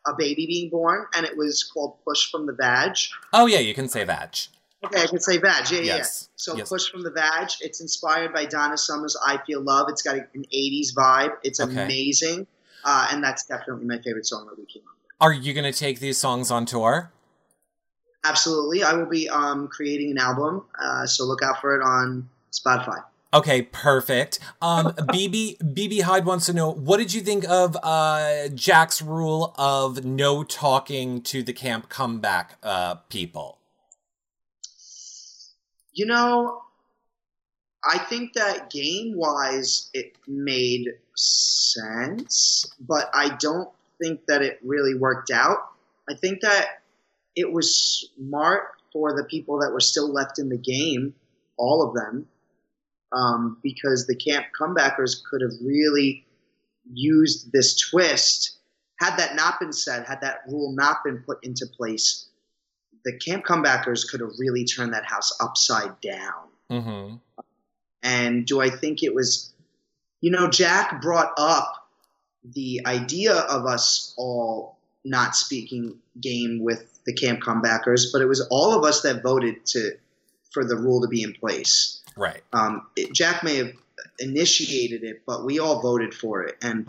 [0.08, 2.96] a baby being born, and it was called "Push from the Vag."
[3.34, 4.36] oh yeah you can say vag
[4.84, 5.70] Okay, I can say vag.
[5.70, 6.04] Yeah, yeah, yeah.
[6.38, 6.70] So yes.
[6.70, 7.50] Push from the Vag.
[7.62, 9.90] It's inspired by Donna Summer's I Feel Love.
[9.90, 11.34] It's got an 80s vibe.
[11.44, 11.84] It's Okay.
[11.84, 12.48] amazing.
[12.84, 15.12] Uh, and that's definitely my favorite song that we came up with.
[15.22, 17.12] are you gonna take these songs on tour
[18.24, 18.84] Absolutely.
[18.84, 20.64] I will be um, creating an album.
[20.80, 23.04] Uh, so look out for it on Spotify.
[23.34, 24.40] Okay, perfect.
[24.62, 29.54] Um, BB BB Hyde wants to know what did you think of uh Jack's rule
[29.58, 33.60] of no talking to the camp comeback uh people?
[35.94, 36.62] You know,
[37.84, 43.70] I think that game wise it made sense, but I don't
[44.02, 45.70] think that it really worked out.
[46.10, 46.82] I think that
[47.36, 51.14] it was smart for the people that were still left in the game,
[51.58, 52.28] all of them,
[53.14, 56.26] um, because the camp comebackers could have really
[56.92, 58.58] used this twist.
[59.00, 62.28] Had that not been said, had that rule not been put into place,
[63.04, 66.48] the camp comebackers could have really turned that house upside down.
[66.70, 67.16] Mm-hmm.
[68.04, 69.54] And do I think it was,
[70.22, 71.90] you know, Jack brought up
[72.44, 78.42] the idea of us all not speaking game with the camp comebackers, but it was
[78.52, 79.92] all of us that voted to
[80.52, 82.01] for the rule to be in place.
[82.16, 82.42] Right.
[82.54, 83.72] Um, it, Jack may have
[84.20, 86.88] initiated it, but we all voted for it, and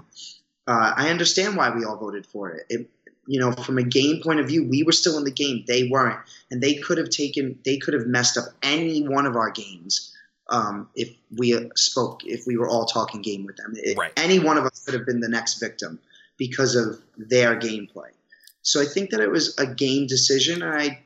[0.67, 2.67] uh, I understand why we all voted for it.
[2.69, 2.91] it.
[3.29, 5.89] You know, from a game point of view, we were still in the game; they
[5.89, 6.19] weren't,
[6.51, 10.13] and they could have taken, they could have messed up any one of our games
[10.49, 13.75] um, if we spoke, if we were all talking game with them.
[13.77, 14.13] It, Right.
[14.17, 16.01] Any one of us could have been the next victim
[16.37, 18.11] because of their gameplay.
[18.63, 21.01] So I think that it was a game decision, and I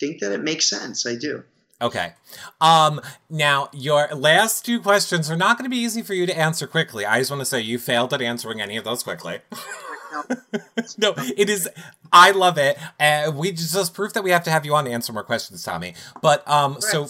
[0.00, 1.06] think that it makes sense.
[1.06, 1.42] I do.
[1.80, 2.14] Okay.
[2.60, 3.00] Um,
[3.30, 6.66] now, your last two questions are not going to be easy for you to answer
[6.66, 7.06] quickly.
[7.06, 9.38] I just want to say you failed at answering any of those quickly.
[10.98, 11.68] no, it is.
[12.12, 12.78] I love it.
[12.98, 15.22] Uh, we just, just proof that we have to have you on to answer more
[15.22, 15.94] questions, Tommy.
[16.20, 17.08] But um, so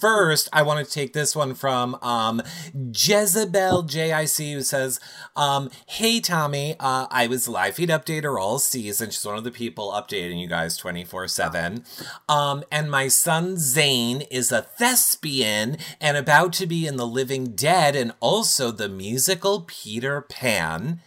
[0.00, 2.42] first, I want to take this one from um,
[2.74, 5.00] Jezebel JIC, who says,
[5.36, 9.10] um, "Hey Tommy, uh, I was live feed updater all season.
[9.10, 11.84] She's one of the people updating you guys twenty four seven.
[12.28, 17.54] Um, and my son Zane is a thespian and about to be in The Living
[17.54, 21.00] Dead and also the musical Peter Pan."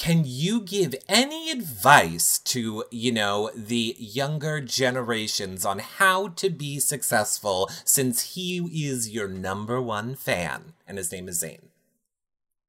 [0.00, 6.80] Can you give any advice to, you know, the younger generations on how to be
[6.80, 11.68] successful since he is your number one fan and his name is Zane?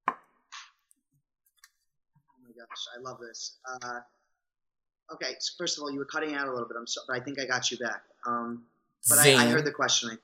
[0.10, 0.14] Oh
[2.44, 3.56] my gosh, I love this.
[3.82, 4.02] Uh,
[5.14, 6.76] okay, so first of all, you were cutting out a little bit.
[6.78, 8.04] I'm sorry, but I think I got you back.
[8.28, 8.64] Um,
[9.08, 10.18] but I, I heard the question.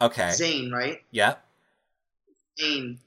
[0.00, 0.30] Okay.
[0.30, 1.02] Zane, right?
[1.10, 1.34] Yeah.
[2.58, 3.00] Zane.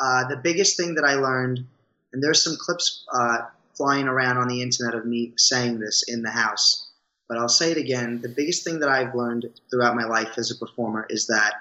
[0.00, 1.64] Uh, the biggest thing that I learned,
[2.12, 3.38] and there's some clips uh,
[3.74, 6.90] flying around on the internet of me saying this in the house,
[7.28, 8.20] but I'll say it again.
[8.20, 11.54] The biggest thing that I've learned throughout my life as a performer is that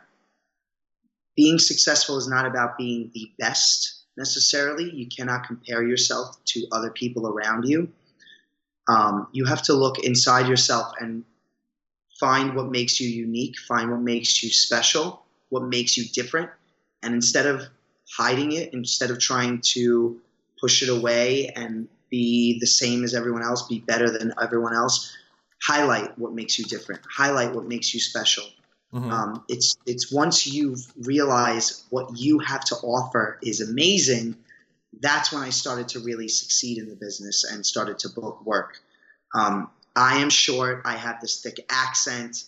[1.36, 4.89] being successful is not about being the best necessarily.
[4.89, 7.91] You cannot compare yourself to other people around you.
[8.88, 11.24] Um, you have to look inside yourself and
[12.20, 16.49] find what makes you unique, find what makes you special, what makes you different.
[17.02, 17.64] And instead of
[18.16, 20.20] hiding it, instead of trying to
[20.62, 25.16] push it away and be the same as everyone else, be better than everyone else,
[25.64, 28.45] highlight what makes you different, highlight what makes you special.
[28.93, 29.12] Mhm.
[29.12, 34.36] Um, it's it's once you've realized what you have to offer is amazing,
[34.99, 38.82] that's when I started to really succeed in the business and started to book work.
[39.34, 40.82] Um, I am short.
[40.86, 42.43] I have this thick accent.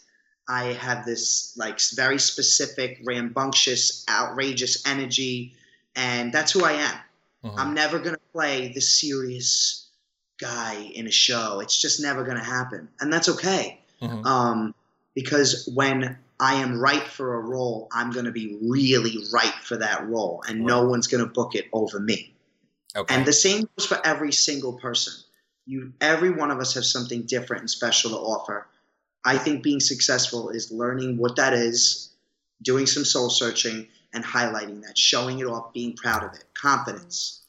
[0.48, 5.56] I have this like very specific, rambunctious, outrageous energy,
[5.96, 6.98] and that's who I am.
[7.44, 7.54] Mhm.
[7.58, 9.88] I'm never gonna play the serious
[10.40, 11.60] guy in a show.
[11.60, 14.26] It's just never gonna happen, and that's okay Mhm.
[14.26, 14.76] um,
[15.16, 19.78] because when I am right for a role, I'm going to be really right for
[19.78, 22.36] that role, and no one's going to book it over me.
[22.96, 23.16] Okay.
[23.16, 25.14] And the same goes for every single person.
[25.66, 28.68] You, every one of us have something different and special to offer.
[29.24, 32.10] I think being successful is learning what that is,
[32.62, 37.43] doing some soul searching, and highlighting that, showing it off, being proud of it, confidence.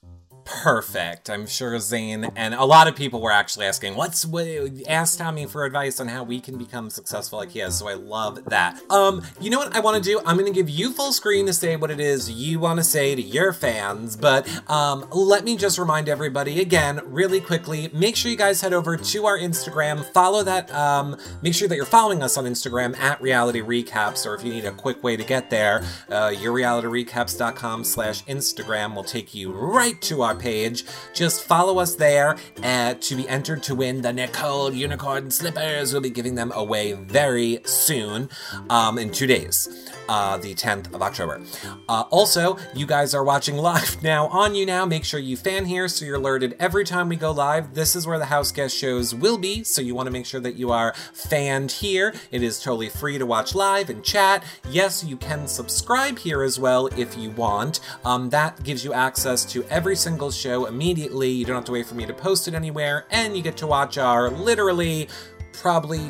[0.44, 1.30] Perfect.
[1.30, 4.46] I'm sure Zane and a lot of people were actually asking, "What's what?"
[4.88, 7.78] Ask Tommy for advice on how we can become successful like he has.
[7.78, 8.78] So I love that.
[8.90, 10.20] Um, you know what I want to do?
[10.26, 12.84] I'm going to give you full screen to say what it is you want to
[12.84, 14.16] say to your fans.
[14.16, 17.88] But um, let me just remind everybody again, really quickly.
[17.92, 20.04] Make sure you guys head over to our Instagram.
[20.12, 20.70] Follow that.
[20.74, 24.52] Um, make sure that you're following us on Instagram at Reality Recaps, or if you
[24.52, 30.22] need a quick way to get there, uh, yourrealityrecaps.com/slash Instagram will take you right to
[30.22, 30.85] our page.
[31.12, 35.93] Just follow us there uh, to be entered to win the Nicole Unicorn Slippers.
[35.93, 38.28] We'll be giving them away very soon,
[38.70, 41.40] um, in two days, uh, the 10th of October.
[41.89, 44.85] Uh, also, you guys are watching live now on you now.
[44.85, 47.74] Make sure you fan here so you're alerted every time we go live.
[47.74, 50.40] This is where the house guest shows will be, so you want to make sure
[50.40, 52.15] that you are fanned here.
[52.31, 54.44] It is totally free to watch live and chat.
[54.69, 57.81] Yes, you can subscribe here as well if you want.
[58.05, 61.30] Um, that gives you access to every single show immediately.
[61.30, 63.66] You don't have to wait for me to post it anywhere, and you get to
[63.66, 65.09] watch our literally
[65.52, 66.09] probably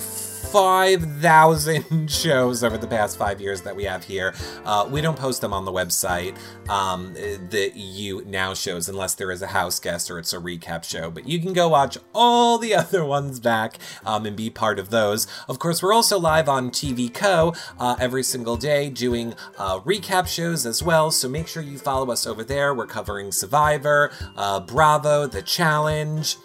[0.52, 4.34] 5,000 shows over the past five years that we have here.
[4.64, 6.36] Uh, we don't post them on the website,
[6.68, 11.10] um, the YouNow shows, unless there is a house guest or it's a recap show.
[11.10, 14.90] But you can go watch all the other ones back um, and be part of
[14.90, 15.26] those.
[15.48, 17.54] Of course, we're also live on TV Co.
[17.78, 21.10] Uh, every single day doing uh, recap shows as well.
[21.10, 22.74] So make sure you follow us over there.
[22.74, 26.36] We're covering Survivor, uh, Bravo, The Challenge.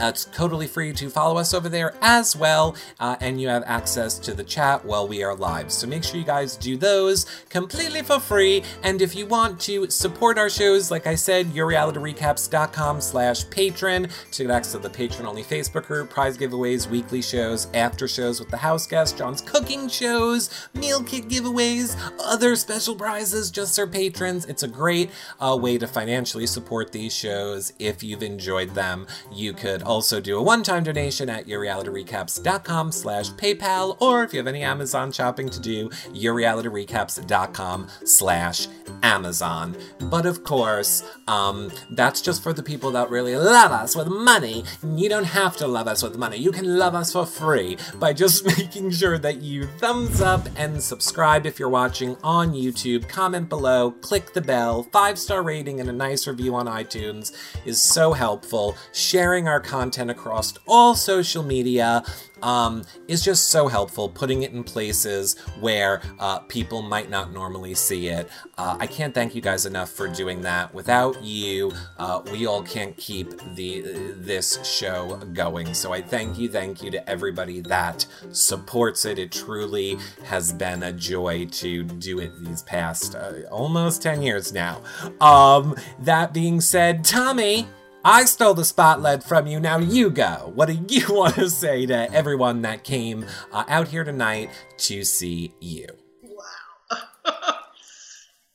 [0.00, 3.64] Uh, it's totally free to follow us over there as well, uh, and you have
[3.66, 5.72] access to the chat while we are live.
[5.72, 8.62] So make sure you guys do those completely for free.
[8.82, 14.42] And if you want to support our shows, like I said, yourrealityrecaps.com slash patron to
[14.44, 18.56] get access to the patron-only Facebook group, prize giveaways, weekly shows, after shows with the
[18.56, 24.44] house guest, John's cooking shows, meal kit giveaways, other special prizes just for patrons.
[24.46, 25.10] It's a great
[25.40, 27.72] uh, way to financially support these shows.
[27.78, 33.96] If you've enjoyed them, you could also do a one-time donation at yourrealityrecaps.com slash PayPal,
[34.02, 38.68] or if you have any Amazon shopping to do, yourrealityrecaps.com slash
[39.02, 39.76] Amazon.
[39.98, 44.64] But of course, um, that's just for the people that really love us with money.
[44.84, 46.36] You don't have to love us with money.
[46.36, 50.82] You can love us for free by just making sure that you thumbs up and
[50.82, 53.08] subscribe if you're watching on YouTube.
[53.08, 57.32] Comment below, click the bell, five-star rating and a nice review on iTunes
[57.64, 58.76] is so helpful.
[58.92, 62.02] Sharing our content across all social media
[62.42, 67.74] um, is just so helpful, putting it in places where uh, people might not normally
[67.74, 68.28] see it.
[68.56, 70.74] Uh, I can't thank you guys enough for doing that.
[70.74, 73.82] Without you, uh, we all can't keep the
[74.16, 75.74] this show going.
[75.74, 79.18] So I thank you, thank you to everybody that supports it.
[79.18, 84.52] It truly has been a joy to do it these past uh, almost 10 years
[84.52, 84.82] now.
[85.20, 87.66] Um, that being said, Tommy,
[88.04, 90.52] I stole the spotlight from you, now you go.
[90.54, 95.04] What do you want to say to everyone that came uh, out here tonight to
[95.04, 95.86] see you?
[96.22, 96.98] Wow.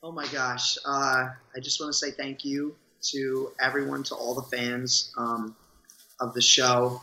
[0.02, 0.78] oh my gosh.
[0.86, 2.74] Uh, I just want to say thank you
[3.10, 5.54] to everyone, to all the fans um,
[6.20, 7.02] of the show.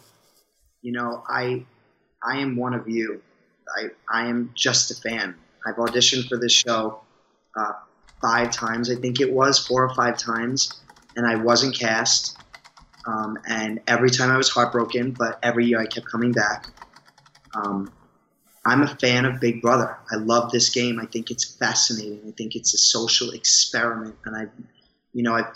[0.82, 1.64] You know, I
[2.24, 3.22] I am one of you.
[3.78, 5.36] I, I am just a fan.
[5.66, 7.02] I've auditioned for this show
[7.56, 7.74] uh,
[8.20, 10.81] five times, I think it was, four or five times
[11.16, 12.38] and I wasn't cast.
[13.08, 16.68] Um, and every time I was heartbroken, but every year I kept coming back.
[17.56, 17.92] Um,
[18.66, 19.98] I'm a fan of Big Brother.
[20.12, 21.00] I love this game.
[21.00, 22.22] I think it's fascinating.
[22.28, 24.46] I think it's a social experiment, and I,
[25.14, 25.52] you know, I've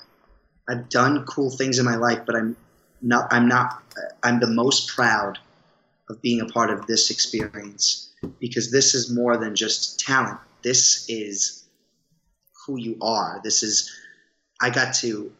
[0.68, 2.58] I've done cool things in my life, but I'm
[3.02, 3.32] not.
[3.32, 3.84] I'm not.
[4.24, 5.38] I'm the most proud
[6.10, 10.40] of being a part of this experience because this is more than just talent.
[10.64, 11.64] This is
[12.66, 13.40] who you are.
[13.44, 13.92] This is.
[14.62, 15.32] I got to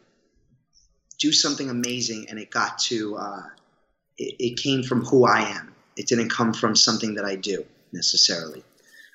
[1.18, 3.42] do something amazing, and it got to uh,
[4.18, 5.74] it, it, came from who I am.
[5.96, 8.62] It didn't come from something that I do necessarily.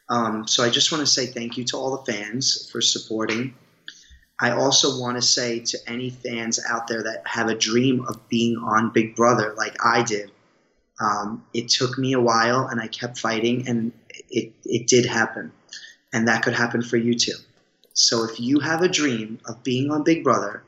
[0.09, 3.53] Um, so I just want to say thank you to all the fans for supporting.
[4.39, 8.27] I also want to say to any fans out there that have a dream of
[8.27, 10.31] being on Big Brother like I did.
[10.99, 13.91] Um, it took me a while, and I kept fighting, and
[14.29, 15.51] it it did happen,
[16.11, 17.37] and that could happen for you too.
[17.93, 20.63] So if you have a dream of being on Big Brother,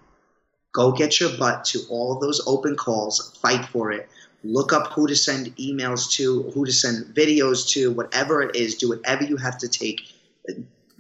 [0.74, 4.10] Go get your butt to all those open calls, fight for it.
[4.44, 8.76] Look up who to send emails to, who to send videos to, whatever it is.
[8.76, 10.02] Do whatever you have to take,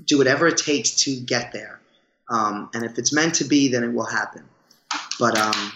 [0.05, 1.81] do whatever it takes to get there.
[2.29, 4.43] Um, and if it's meant to be, then it will happen.
[5.19, 5.73] But um,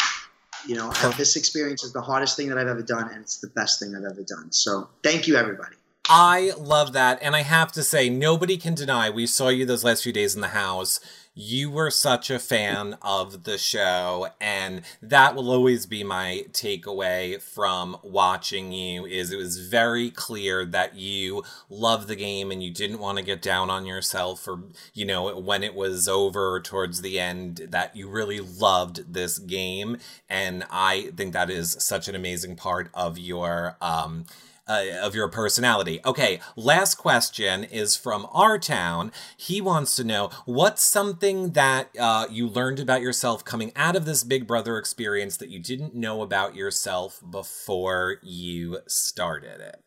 [0.67, 3.47] you know, this experience is the hardest thing that I've ever done, and it's the
[3.47, 4.51] best thing I've ever done.
[4.51, 5.75] So thank you, everybody.
[6.09, 9.09] I love that, and I have to say, nobody can deny.
[9.09, 11.01] We saw you those last few days in the house
[11.39, 17.39] you were such a fan of the show and that will always be my takeaway
[17.39, 22.73] from watching you is it was very clear that you love the game and you
[22.73, 24.63] didn't want to get down on yourself or
[24.95, 29.97] you know when it was over towards the end that you really loved this game.
[30.27, 34.25] And i think that is such an amazing part of your um
[34.67, 35.99] uh, of your personality.
[36.05, 39.11] Okay, last question is from our town.
[39.35, 44.05] He wants to know what's something that uh, you learned about yourself coming out of
[44.05, 49.83] this Big Brother experience that you didn't know about yourself before you started it.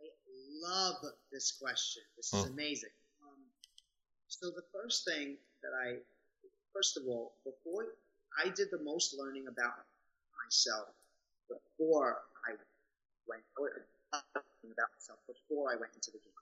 [0.00, 0.06] I
[0.68, 0.96] love
[1.32, 2.02] this question.
[2.16, 2.52] This is mm.
[2.52, 2.90] amazing.
[3.22, 3.38] Um,
[4.28, 5.96] so the first thing that I,
[6.74, 7.86] first of all, before
[8.38, 9.74] I did the most learning about
[10.44, 10.88] myself
[11.48, 12.18] before
[14.72, 16.32] about myself before I went into the game.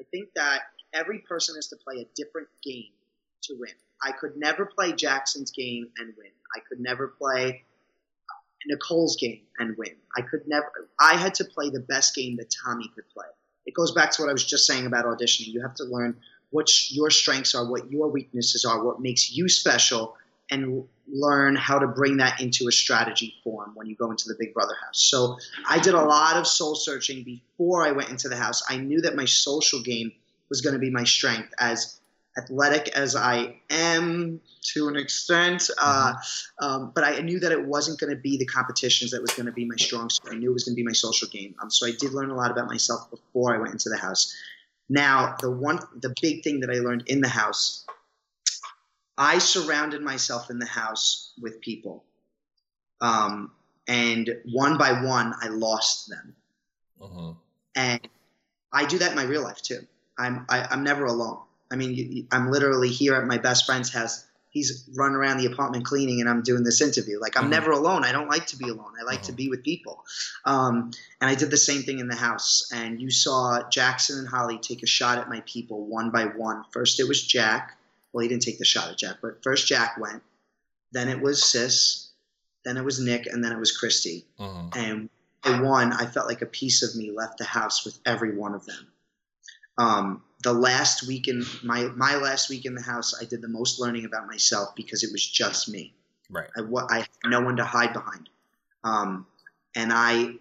[0.00, 0.62] I think that
[0.92, 2.92] every person has to play a different game
[3.42, 3.72] to win.
[4.02, 6.30] I could never play Jackson's game and win.
[6.56, 7.64] I could never play
[8.28, 8.34] uh,
[8.66, 9.94] Nicole's game and win.
[10.16, 10.88] I could never.
[10.98, 13.26] I had to play the best game that Tommy could play.
[13.66, 15.48] It goes back to what I was just saying about auditioning.
[15.48, 16.16] You have to learn
[16.50, 20.16] what your strengths are, what your weaknesses are, what makes you special,
[20.50, 24.36] and learn how to bring that into a strategy form when you go into the
[24.38, 25.02] Big Brother house.
[25.02, 28.62] So I did a lot of soul searching before I went into the house.
[28.68, 30.12] I knew that my social game
[30.48, 32.00] was going to be my strength as
[32.36, 34.40] athletic as I am
[34.72, 35.70] to an extent.
[35.78, 36.64] Uh, mm-hmm.
[36.64, 39.46] um, but I knew that it wasn't going to be the competitions that was going
[39.46, 40.30] to be my strong suit.
[40.30, 41.54] I knew it was going to be my social game.
[41.62, 44.34] Um, so I did learn a lot about myself before I went into the house.
[44.88, 47.86] Now, the one, the big thing that I learned in the house,
[49.16, 52.04] I surrounded myself in the house with people.
[53.00, 53.52] Um,
[53.86, 56.34] and one by one, I lost them.
[57.00, 57.32] Uh-huh.
[57.76, 58.00] And
[58.72, 59.86] I do that in my real life too.
[60.18, 61.38] I'm I, am i am never alone.
[61.70, 64.26] I mean, I'm literally here at my best friend's house.
[64.50, 67.20] He's running around the apartment cleaning, and I'm doing this interview.
[67.20, 67.50] Like I'm mm-hmm.
[67.50, 68.04] never alone.
[68.04, 68.92] I don't like to be alone.
[69.00, 69.26] I like mm-hmm.
[69.26, 70.04] to be with people.
[70.44, 72.70] Um, and I did the same thing in the house.
[72.72, 76.64] And you saw Jackson and Holly take a shot at my people one by one.
[76.70, 77.76] First, it was Jack.
[78.14, 80.22] Well, he didn't take the shot at Jack, but first Jack went.
[80.92, 82.10] Then it was Sis.
[82.64, 84.24] Then it was Nick, and then it was Christie.
[84.38, 84.78] Mm-hmm.
[84.78, 85.10] And
[85.42, 85.92] I won.
[85.92, 88.86] I felt like a piece of me left the house with every one of them.
[89.76, 93.48] Um, the last week in my my last week in the house, I did the
[93.48, 95.92] most learning about myself because it was just me.
[96.30, 96.48] Right.
[96.56, 98.28] I, I had no one to hide behind,
[98.84, 99.26] um,
[99.74, 100.36] and I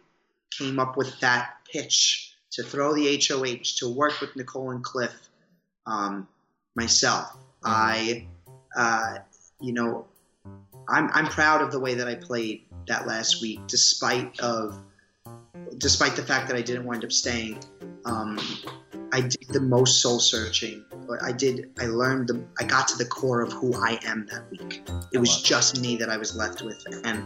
[0.57, 5.13] came up with that pitch to throw the HOH to work with Nicole and Cliff
[5.87, 6.27] um,
[6.75, 7.35] myself.
[7.65, 8.27] Mm-hmm.
[8.77, 9.17] I, uh,
[9.59, 10.05] you know,
[10.89, 14.79] I'm I'm proud of the way that I played that last week, despite of
[15.77, 17.59] despite the fact that I didn't wind up staying.
[18.05, 18.39] Um,
[19.11, 20.83] I did the most soul searching.
[21.21, 21.69] I did.
[21.79, 22.43] I learned the.
[22.59, 24.87] I got to the core of who I am that week.
[25.11, 27.23] It was just me that I was left with, and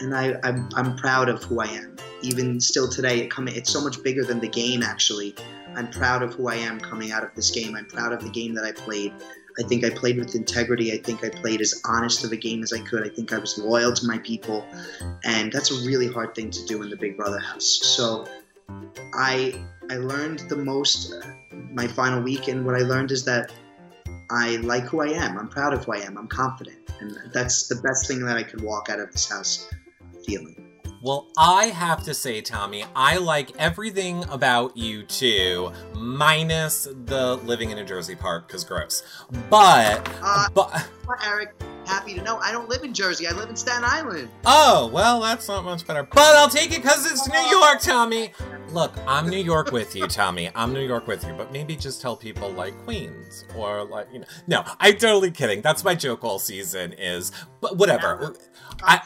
[0.00, 1.96] and I I'm, I'm proud of who I am.
[2.22, 3.48] Even still today, it come.
[3.48, 4.82] It's so much bigger than the game.
[4.82, 5.34] Actually,
[5.76, 7.76] I'm proud of who I am coming out of this game.
[7.76, 9.12] I'm proud of the game that I played.
[9.58, 10.92] I think I played with integrity.
[10.92, 13.06] I think I played as honest of a game as I could.
[13.06, 14.64] I think I was loyal to my people,
[15.24, 17.80] and that's a really hard thing to do in the Big Brother house.
[17.82, 18.26] So
[19.14, 21.26] I I learned the most uh,
[21.72, 23.52] my final week, and what I learned is that
[24.30, 25.38] I like who I am.
[25.38, 26.16] I'm proud of who I am.
[26.16, 29.70] I'm confident, and that's the best thing that I could walk out of this house
[30.26, 30.63] feeling.
[31.04, 37.68] Well, I have to say, Tommy, I like everything about you too, minus the living
[37.68, 39.02] in a Jersey park, because gross.
[39.50, 40.88] But, uh, but
[41.22, 43.26] Eric, happy to know I don't live in Jersey.
[43.26, 44.30] I live in Staten Island.
[44.46, 46.04] Oh, well, that's not much better.
[46.04, 48.32] But I'll take it because it's New York, Tommy.
[48.70, 50.50] Look, I'm New York with you, Tommy.
[50.54, 54.20] I'm New York with you, but maybe just tell people like Queens or like you
[54.20, 54.26] know.
[54.46, 55.60] No, I'm totally kidding.
[55.60, 56.94] That's my joke all season.
[56.94, 58.34] Is but whatever.
[58.82, 59.02] I,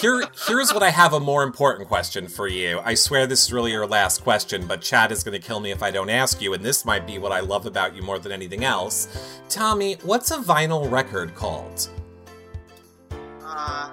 [0.00, 2.80] here, here's what I have a more important question for you.
[2.84, 5.70] I swear this is really your last question, but Chad is going to kill me
[5.70, 8.18] if I don't ask you, and this might be what I love about you more
[8.18, 9.40] than anything else.
[9.48, 11.90] Tommy, what's a vinyl record called?
[13.42, 13.90] Uh,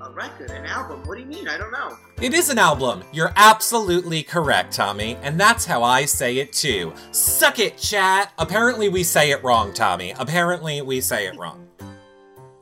[0.00, 1.02] a record, an album.
[1.04, 1.48] What do you mean?
[1.48, 1.96] I don't know.
[2.22, 3.02] It is an album.
[3.12, 6.94] You're absolutely correct, Tommy, and that's how I say it too.
[7.10, 8.32] Suck it, chat.
[8.38, 10.14] Apparently, we say it wrong, Tommy.
[10.16, 11.65] Apparently, we say it wrong.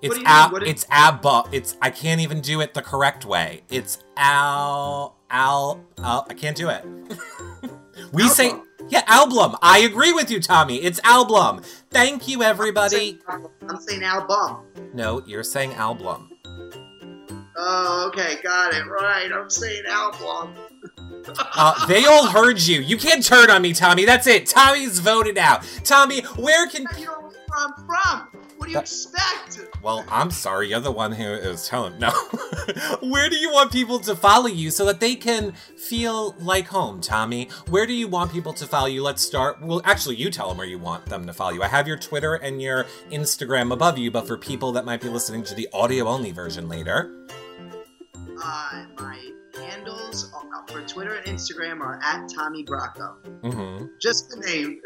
[0.05, 0.53] It's ab.
[0.63, 1.45] It's abba.
[1.53, 3.63] It's I can't even do it the correct way.
[3.71, 5.85] It's al al.
[5.99, 6.85] al I can't do it.
[8.13, 8.35] we album.
[8.35, 8.53] say
[8.89, 9.57] yeah, album.
[9.63, 10.77] I agree with you, Tommy.
[10.77, 11.63] It's album.
[11.91, 13.19] Thank you, everybody.
[13.29, 14.59] I'm saying, I'm saying album.
[14.93, 16.31] No, you're saying album.
[17.57, 19.31] Oh, okay, got it right.
[19.33, 20.55] I'm saying album.
[21.39, 22.81] uh, they all heard you.
[22.81, 24.05] You can't turn on me, Tommy.
[24.05, 24.47] That's it.
[24.47, 25.65] Tommy's voted out.
[25.85, 26.87] Tommy, where can?
[26.99, 28.44] You know where I'm from.
[28.65, 28.85] What do you that...
[28.85, 29.83] expect?
[29.83, 30.71] Well, I'm sorry.
[30.71, 31.99] You're the one who is telling.
[31.99, 32.09] No.
[33.03, 37.03] Where do you want people to follow you so that they can feel like home,
[37.03, 37.51] Tommy?
[37.69, 39.03] Where do you want people to follow you?
[39.03, 39.61] Let's start.
[39.61, 41.63] Well, actually, you tell them where you want them to follow you.
[41.63, 45.11] I have your Twitter and your Instagram above you, but for people that might be
[45.11, 47.15] listening to the audio only version later.
[48.43, 50.33] Uh, my handles
[50.69, 53.17] for Twitter and Instagram are at Tommy Bracco.
[53.43, 53.87] Mm-hmm.
[54.01, 54.81] Just the name.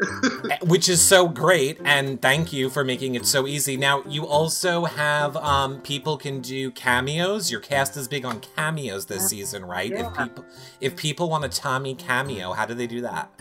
[0.69, 3.77] Which is so great, and thank you for making it so easy.
[3.77, 7.51] Now, you also have um, people can do cameos.
[7.51, 9.91] Your cast is big on cameos this season, right?
[9.91, 10.07] Yeah.
[10.07, 10.45] If people
[10.81, 13.31] if people want a Tommy cameo, how do they do that?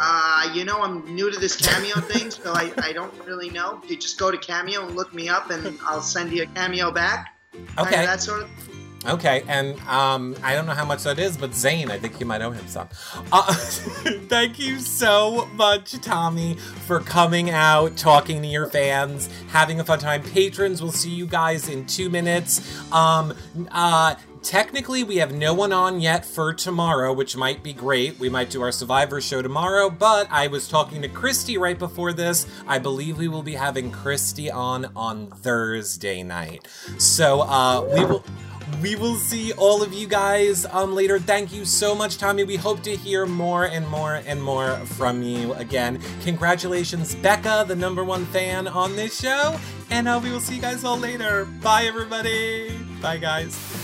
[0.00, 3.82] Uh, you know, I'm new to this cameo thing, so I, I don't really know.
[3.88, 6.92] You just go to Cameo and look me up, and I'll send you a cameo
[6.92, 7.34] back.
[7.78, 8.06] Okay.
[8.06, 8.50] that sort of
[9.06, 12.26] Okay, and um, I don't know how much that is, but Zane, I think you
[12.26, 12.88] might owe him some.
[13.30, 19.84] Uh, thank you so much, Tommy, for coming out, talking to your fans, having a
[19.84, 20.22] fun time.
[20.22, 22.92] Patrons, we'll see you guys in two minutes.
[22.92, 23.34] Um,
[23.70, 28.18] uh, technically, we have no one on yet for tomorrow, which might be great.
[28.18, 32.12] We might do our Survivor show tomorrow, but I was talking to Christie right before
[32.12, 32.46] this.
[32.66, 36.66] I believe we will be having Christie on on Thursday night.
[36.98, 38.24] So, uh, we will
[38.82, 41.18] we will see all of you guys um later.
[41.18, 42.44] Thank you so much, Tommy.
[42.44, 46.00] We hope to hear more and more and more from you again.
[46.22, 49.58] Congratulations, Becca, the number one fan on this show.
[49.90, 51.46] And uh, we will see you guys all later.
[51.62, 52.78] Bye, everybody.
[53.00, 53.77] Bye, guys.